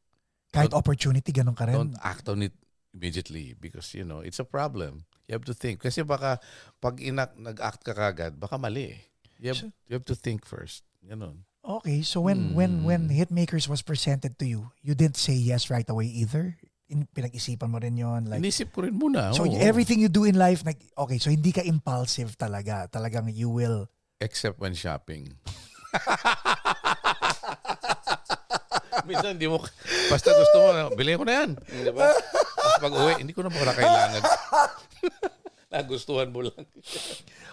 [0.56, 1.76] Kahit opportunity ganun ka rin?
[1.76, 2.56] Don't act on it
[2.96, 5.04] immediately because you know, it's a problem.
[5.28, 6.40] You have to think kasi baka
[6.80, 8.96] pag inak nag-act ka kagad, baka mali.
[8.96, 9.02] eh.
[9.36, 10.88] You have, So- you have to think first.
[11.04, 11.44] Ganun.
[11.66, 13.26] Okay, so when when when Mm.
[13.26, 16.54] Hitmakers was presented to you, you didn't say yes right away either.
[16.86, 19.34] In, pinag-isipan mo rin 'yon like Inisip ko rin muna.
[19.34, 19.58] So oo.
[19.58, 22.86] everything you do in life like okay, so hindi ka impulsive talaga.
[22.88, 23.90] Talagang you will
[24.22, 25.34] Except when shopping.
[29.10, 29.62] Minsan hindi mo,
[30.08, 31.52] basta gusto mo, bilhin ko na yan.
[31.58, 32.12] Di ba?
[32.12, 34.22] Tapos pag uwi, hindi ko na pala kailangan.
[35.76, 36.64] Nagustuhan mo lang.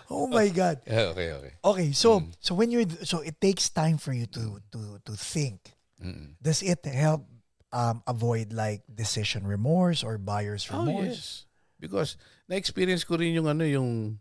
[0.07, 0.79] Oh my God.
[1.13, 1.53] Okay, okay.
[1.65, 5.75] Okay, so so when you're so it takes time for you to to to think.
[5.99, 6.35] Mm-mm.
[6.39, 7.27] Does it help
[7.73, 11.07] um, avoid like decision remorse or buyer's Oh, remorse?
[11.07, 11.51] yes.
[11.83, 12.15] Because
[12.47, 14.19] na-experience ko rin yung ano, yung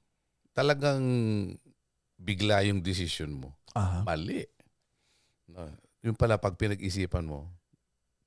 [0.58, 1.04] talagang
[2.18, 3.54] bigla yung decision mo.
[3.74, 4.02] Uh-huh.
[4.06, 4.46] Mali.
[5.52, 5.68] No,
[6.02, 7.50] yung pala pag pinag-isipan mo,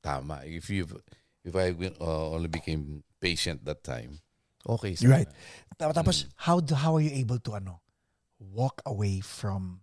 [0.04, 0.44] tama.
[0.44, 0.84] If you
[1.40, 4.20] if I uh, only became patient that time,
[4.68, 4.92] okay.
[5.00, 5.24] You're sana.
[5.24, 5.30] right.
[5.80, 7.80] Ta- Tapos how do, how are you able to ano
[8.38, 9.80] walk away from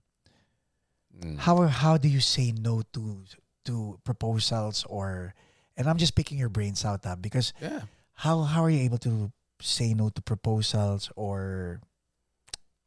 [1.11, 1.35] Mm.
[1.43, 3.27] how how do you say no to
[3.67, 5.35] to proposals or
[5.75, 7.83] and I'm just picking your brains out ah, because Yeah.
[8.23, 9.27] how how are you able to
[9.59, 11.83] say no to proposals or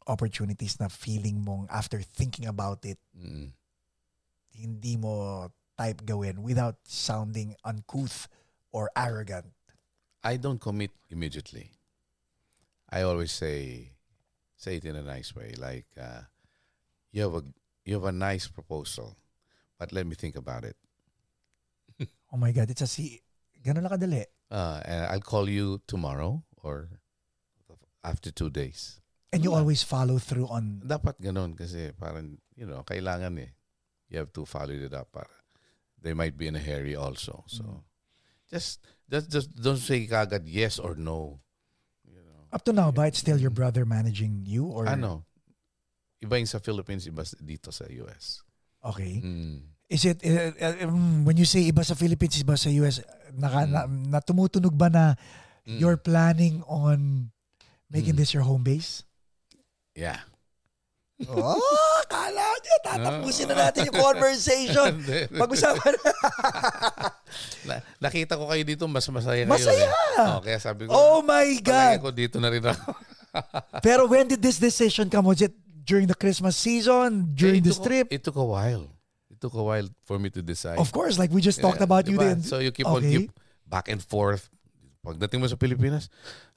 [0.09, 3.53] opportunities na feeling mong after thinking about it Mm.
[4.57, 5.45] hindi mo
[5.77, 8.29] type gawin without sounding uncouth
[8.73, 9.53] or arrogant.
[10.23, 11.71] I don't commit immediately.
[12.91, 13.93] I always say
[14.57, 16.25] say it in a nice way, like uh,
[17.13, 17.43] you have a
[17.85, 19.17] you have a nice proposal,
[19.79, 20.77] but let me think about it.
[22.35, 23.23] Oh my God, it's a si...
[23.63, 24.27] Ganun lang kadali.
[24.51, 26.91] Uh, and I'll call you tomorrow or
[28.03, 28.99] after two days.
[29.31, 30.83] And you always follow through on...
[30.83, 33.55] Dapat ganun kasi parang, you know, kailangan eh.
[34.11, 35.15] You have to follow it up.
[35.15, 35.44] Para
[36.05, 37.43] they might be in a hurry also.
[37.49, 37.81] So, Mm.
[38.53, 38.79] just,
[39.09, 41.41] just, just don't say kagad yes or no.
[42.05, 42.45] You know.
[42.53, 44.69] Up to now ba, it's still your brother managing you?
[44.69, 45.25] Or, Ano?
[46.23, 48.45] Iba yung sa Philippines, iba sa- dito sa US.
[48.85, 49.21] Okay.
[49.25, 49.61] Mm.
[49.89, 53.01] Is it, uh, uh, um, when you say iba sa Philippines, iba sa US,
[53.33, 55.05] naka, na, na tumutunog ba na
[55.65, 55.81] Mm.
[55.81, 57.29] you're planning on
[57.89, 58.21] making Mm.
[58.21, 59.05] this your home base?
[59.97, 60.21] Yeah.
[61.29, 61.57] oh,
[62.09, 64.91] kala nyo, tatapusin na natin yung conversation.
[65.45, 66.13] Pag-usapan na.
[67.69, 69.53] na, nakita ko kayo dito, mas masaya kayo.
[69.53, 69.87] Masaya!
[69.87, 70.29] Eh.
[70.33, 72.01] Oh, kaya sabi ko, Oh my God!
[72.01, 72.97] ko dito na rin ako.
[73.87, 75.29] Pero when did this decision come?
[75.29, 75.53] Was it
[75.85, 77.37] during the Christmas season?
[77.37, 78.07] During it this took- trip?
[78.09, 78.89] It took a while.
[79.29, 80.79] It took a while for me to decide.
[80.81, 82.39] Of course, like we just talked Yeah, about you diba?
[82.39, 82.39] then.
[82.41, 83.29] So you keep on Okay.
[83.29, 83.35] keep
[83.69, 84.49] back and forth.
[85.05, 86.09] Pagdating mo sa Pilipinas,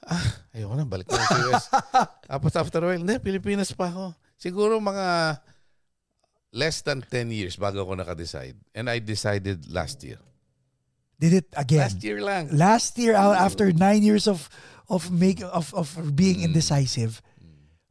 [0.08, 0.24] ah,
[0.56, 1.68] ayoko na, balik na sa US.
[2.32, 4.16] Tapos after a while, hindi, Pilipinas pa ako.
[4.40, 5.36] Siguro mga
[6.58, 8.58] less than 10 years bago ako naka-decide.
[8.74, 10.18] And I decided last year.
[11.18, 11.86] Did it again?
[11.86, 12.50] Last year lang.
[12.50, 14.50] Last year, out after nine years of
[14.90, 16.54] of make of of being Mm.
[16.54, 17.22] indecisive.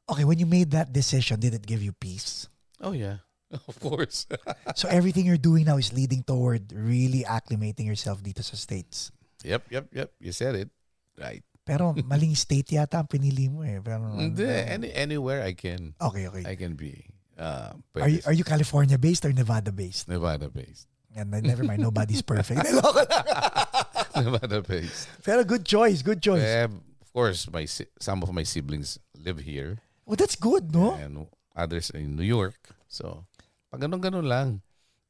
[0.06, 2.46] Okay, when you made that decision, did it give you peace?
[2.78, 3.26] Oh yeah,
[3.70, 4.30] of course.
[4.78, 9.10] So everything you're doing now is leading toward really acclimating yourself dito sa states.
[9.42, 10.10] yep, yep, yep.
[10.22, 10.70] You said it.
[11.18, 11.42] Right.
[11.66, 13.82] Pero maling state yata ang pinili mo eh.
[13.82, 16.46] Pero Hindi, any, anywhere I can, Okay, okay.
[16.46, 17.10] I can be.
[17.39, 20.09] Uh, Are you, are you California based or Nevada based?
[20.09, 20.89] Nevada based.
[21.14, 22.64] And never mind, nobody's perfect.
[24.16, 25.09] Nevada based.
[25.24, 26.43] Pero good choice, good choice.
[26.43, 30.95] Eh, of course, my si- some of my siblings live here Well, that's good, no?
[30.97, 32.57] and others in New York.
[32.89, 33.24] So,
[33.72, 34.61] pag ganun-ganun lang.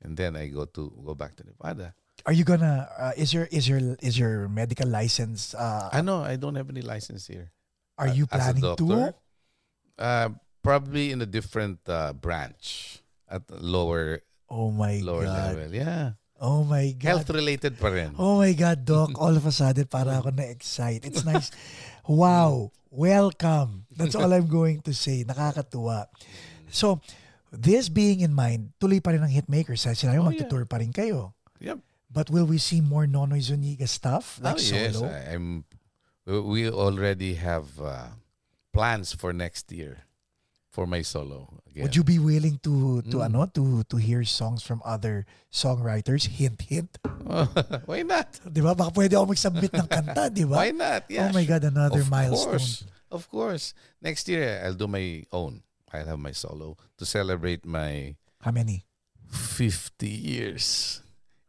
[0.03, 1.95] And then I go to go back to Nevada.
[2.27, 2.89] Are you gonna?
[2.99, 5.55] Uh, is your is your is your medical license?
[5.55, 7.51] Uh, I know I don't have any license here.
[7.99, 9.15] are you planning doctor, to?
[9.99, 10.29] Uh,
[10.67, 12.99] probably in a different uh, branch
[13.31, 15.55] at lower Oh my lower god!
[15.55, 15.71] level.
[15.75, 16.19] Yeah.
[16.39, 17.23] Oh my god!
[17.23, 18.15] Health related pa rin.
[18.19, 19.15] Oh my god, doc!
[19.19, 21.03] All of a sudden, para ako na-excite.
[21.07, 21.51] It's nice.
[22.07, 22.71] wow!
[22.91, 23.87] Welcome.
[23.95, 25.25] That's all I'm going to say.
[25.27, 26.07] Nakakatuwa.
[26.71, 27.01] So,
[27.51, 29.83] this being in mind, tuloy pa rin ang Hitmakers.
[29.87, 30.45] Sinabi mo, Oh, yeah.
[30.45, 31.35] magtutour pa rin kayo.
[31.59, 31.79] Yep.
[32.13, 34.39] But will we see more Nonoy Zuniga stuff?
[34.41, 35.09] Like oh, yes, solo?
[35.11, 35.65] I, I'm.
[36.25, 38.15] we- We already have uh,
[38.75, 40.07] plans for next year
[40.77, 41.49] for my solo.
[41.73, 41.89] Again.
[41.89, 43.33] Would you be willing to to Mm.
[43.33, 46.29] ano to to hear songs from other songwriters?
[46.29, 46.93] Hint hint.
[47.89, 48.29] Why not?
[48.45, 48.77] 'Di ba?
[48.77, 50.61] Baka pwede ako mag-submit ng kanta, 'di ba?
[50.61, 51.09] Why not?
[51.09, 51.29] Yeah.
[51.29, 52.61] oh my god, another of milestone.
[52.61, 52.85] course.
[53.09, 53.73] Of course.
[54.05, 55.65] Next year I'll do my own.
[55.89, 58.13] I'll have my solo to celebrate my
[58.45, 58.85] How many?
[59.33, 61.01] 50 years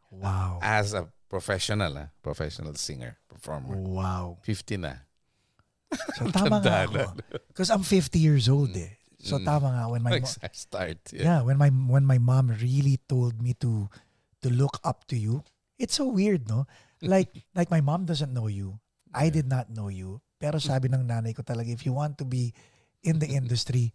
[0.08, 0.58] Wow.
[0.64, 3.76] as a professional, ah, professional singer, performer.
[3.76, 4.40] Wow.
[4.40, 5.04] 50 na.
[6.16, 7.12] So tama nga ako.
[7.52, 8.96] Because I'm 50 years old eh.
[9.18, 9.44] So Mm.
[9.44, 10.98] tama nga when my mo- start.
[11.10, 11.22] yeah.
[11.26, 11.40] Yeah.
[11.42, 13.90] when my when my mom really told me to
[14.42, 15.42] to look up to you.
[15.74, 16.66] It's so weird, no?
[17.02, 18.78] Like like my mom doesn't know you.
[19.10, 20.22] I did not know you.
[20.38, 22.54] Pero sabi ng nanay ko talaga if you want to be
[23.02, 23.90] in the industry,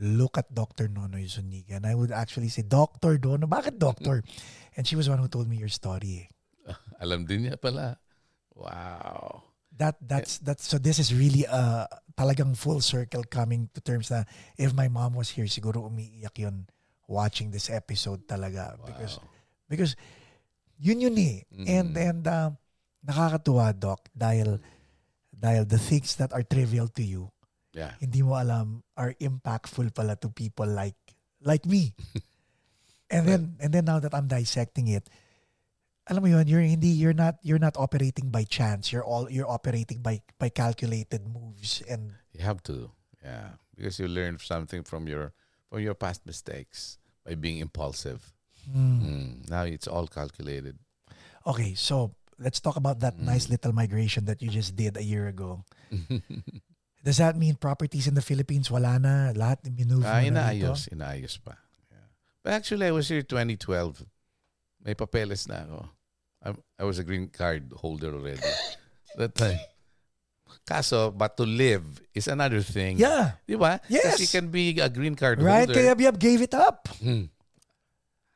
[0.00, 0.88] look at Dr.
[0.88, 1.76] Nonoy Zuniga.
[1.76, 3.16] And I would actually say, Dr.
[3.20, 4.24] Dono, bakit doctor?
[4.76, 6.28] And she was one who told me your story.
[6.64, 6.72] eh.
[7.04, 8.00] Alam din niya pala.
[8.56, 9.42] Wow.
[9.76, 14.24] That that's that's so this is really uh talagang full circle coming to terms na
[14.56, 16.64] if my mom was here siguro umiiyak yun
[17.08, 19.28] watching this episode talaga because Wow.
[19.68, 19.92] because
[20.76, 22.06] yun yun eh and Mm.
[22.08, 22.50] and uh,
[23.02, 24.60] nakakatuwa doc dahil
[25.32, 27.28] dahil the things that are trivial to you
[27.72, 27.96] Yeah.
[28.04, 30.96] hindi mo alam are impactful pala to people like
[31.40, 31.96] like me.
[33.12, 35.08] and then and then now that I'm dissecting it,
[36.10, 38.90] alam mo yun, you're hindi you're not you're not operating by chance.
[38.90, 42.90] You're all you're operating by by calculated moves and You have to.
[43.22, 43.60] Yeah.
[43.76, 45.32] Because you learn something from your
[45.70, 48.32] from your past mistakes by being impulsive.
[48.66, 49.46] Mm.
[49.50, 50.78] Now it's all calculated.
[51.46, 53.26] Okay, so let's talk about that Mm.
[53.30, 55.62] nice little migration that you just did a year ago.
[57.04, 60.70] Does that mean properties in the Philippines wala na lahat minove Ah, na dito?
[60.70, 60.86] inaayos.
[60.94, 61.58] Inaayos pa.
[61.90, 62.06] Yeah.
[62.46, 64.06] But actually, I was here 2012.
[64.84, 65.78] May papeles na ako.
[66.42, 66.48] I,
[66.80, 68.42] I was a green card holder already.
[69.18, 69.58] that time.
[70.66, 71.82] Kaso, but to live
[72.14, 72.98] is another thing.
[72.98, 73.80] Yeah, Di ba?
[73.88, 74.14] Yes.
[74.18, 75.66] Kasi you can be a green card right?
[75.66, 75.74] holder.
[75.74, 76.88] Kaya Biab gave it up.
[77.02, 77.30] Hmm.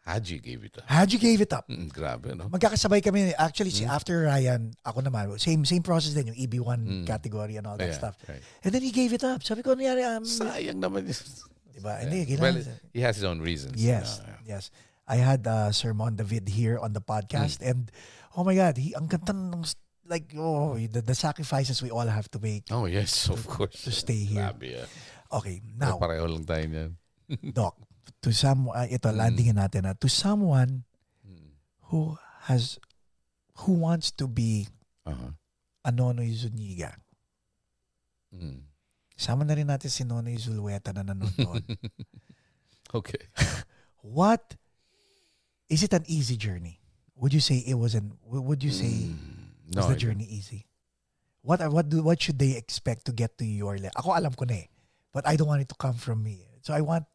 [0.06, 0.86] Haji gave it up.
[0.86, 1.66] Haji gave it up.
[1.66, 2.46] Mm, grabe, no?
[2.46, 3.34] Magkakasabay kami.
[3.34, 3.82] Actually, Hmm.
[3.82, 7.06] si after Ryan, ako naman, same same process din, yung EB1 Mm.
[7.10, 8.14] category and all that Yeah, stuff.
[8.30, 8.38] right.
[8.62, 9.42] And then he gave it up.
[9.42, 10.06] Sabi ko, nangyari?
[10.06, 11.92] Um, Sayang naman diba?
[12.00, 12.62] Hindi, Well,
[12.94, 13.82] he has his own reasons.
[13.82, 14.56] Yes, know, yeah.
[14.56, 14.70] yes.
[15.06, 17.90] I had uh, Sir Mon David here on the podcast and
[18.36, 19.62] oh my God, he, ang ganda ng,
[20.06, 23.82] like, oh, the, the sacrifices we all have to make Oh, yes, of course.
[23.86, 24.42] to stay here.
[24.50, 24.86] Grabe, yeah.
[25.30, 26.90] Okay, now, Pareho lang tayo niyan.
[27.58, 27.74] Doc,
[28.22, 30.82] to some, uh, ito, landingin natin na, to someone
[31.26, 31.54] Mm.
[31.90, 32.14] who
[32.46, 32.78] has,
[33.66, 34.66] who wants to be
[35.06, 35.34] Uh-huh.
[35.86, 36.94] a Nonoy Zuniga,
[38.34, 38.62] Mm.
[39.16, 41.62] sama na rin natin si Nonoy Zulueta na nanonood.
[42.94, 43.18] Okay.
[44.06, 44.54] what,
[45.68, 46.80] is it an easy journey?
[47.16, 49.50] Would you say it was an, would you say Mm.
[49.72, 50.66] was No, the I journey easy?
[51.42, 53.94] What are- what do what should they expect to get to your level?
[53.96, 54.66] Ako alam ko na eh,
[55.14, 56.42] but I don't want it to come from me.
[56.62, 57.06] So I want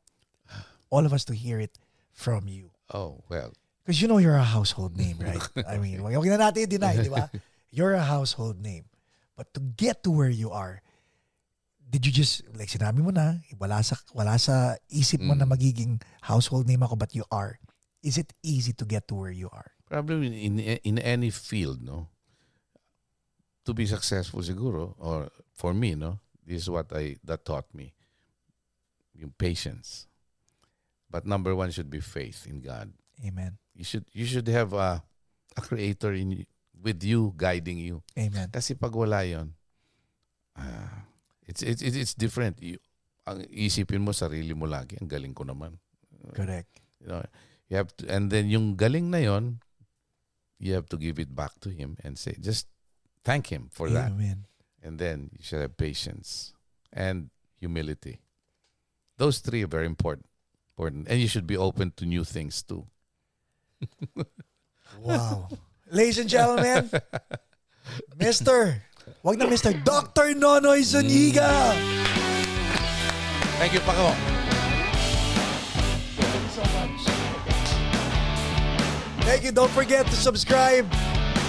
[0.90, 1.76] all of us to hear it
[2.12, 2.72] from you.
[2.92, 3.52] Oh, well.
[3.84, 5.42] Because you know you're a household name, right?
[5.68, 7.28] I mean, wag na natin i-deny, di ba?
[7.72, 8.92] You're a household name.
[9.40, 10.84] But to get to where you are,
[11.88, 15.52] did you just, like sinabi mo na, wala sa, wala sa isip mo na Mm.
[15.56, 17.60] magiging household name ako, but you are.
[18.02, 19.72] Is it easy to get to where you are?
[19.86, 22.10] Probably in in any field, no.
[23.66, 26.18] To be successful, siguro, or for me, no.
[26.42, 27.94] This is what I that taught me.
[29.38, 30.10] Patience.
[31.06, 32.90] But number one should be faith in God.
[33.22, 33.62] Amen.
[33.78, 35.06] You should you should have a
[35.54, 38.02] a creator in with you guiding you.
[38.18, 38.50] Amen.
[38.50, 39.54] Kasi pag wala 'yon,
[40.58, 41.06] ah,
[41.46, 42.58] it's it's it's it's different.
[42.58, 42.82] You,
[43.30, 45.78] ang isipin mo sarili mo lagi, ang galing ko naman.
[46.34, 46.82] Correct.
[46.98, 47.22] You know,
[47.72, 49.64] you have to, and then yung galing na yon,
[50.60, 52.68] you have to give it back to him and say, just
[53.24, 54.12] thank him for that.
[54.12, 54.44] Amen.
[54.84, 56.52] And then you should have patience
[56.92, 58.20] and humility.
[59.16, 60.28] Those three are very important.
[60.76, 61.08] Important.
[61.08, 62.86] And you should be open to new things too.
[65.00, 65.48] Wow.
[65.90, 66.92] Ladies and gentlemen,
[68.20, 68.84] Mr.
[69.24, 69.72] Wag na Mr.
[69.72, 70.36] Dr.
[70.36, 71.48] Nonoy Zuniga.
[73.56, 74.12] Thank you, Paco.
[79.24, 79.52] Thank you.
[79.52, 80.90] Don't forget to subscribe.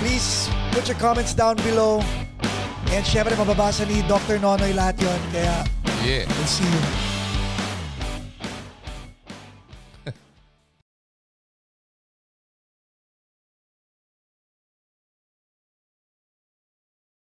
[0.00, 2.00] Please put your comments down below.
[2.92, 4.38] And syempre, mababasa ni Dr.
[4.38, 5.20] Nonoy lahat yon.
[5.32, 5.64] Kaya,
[6.04, 6.28] Yeah.
[6.28, 7.11] we'll see you.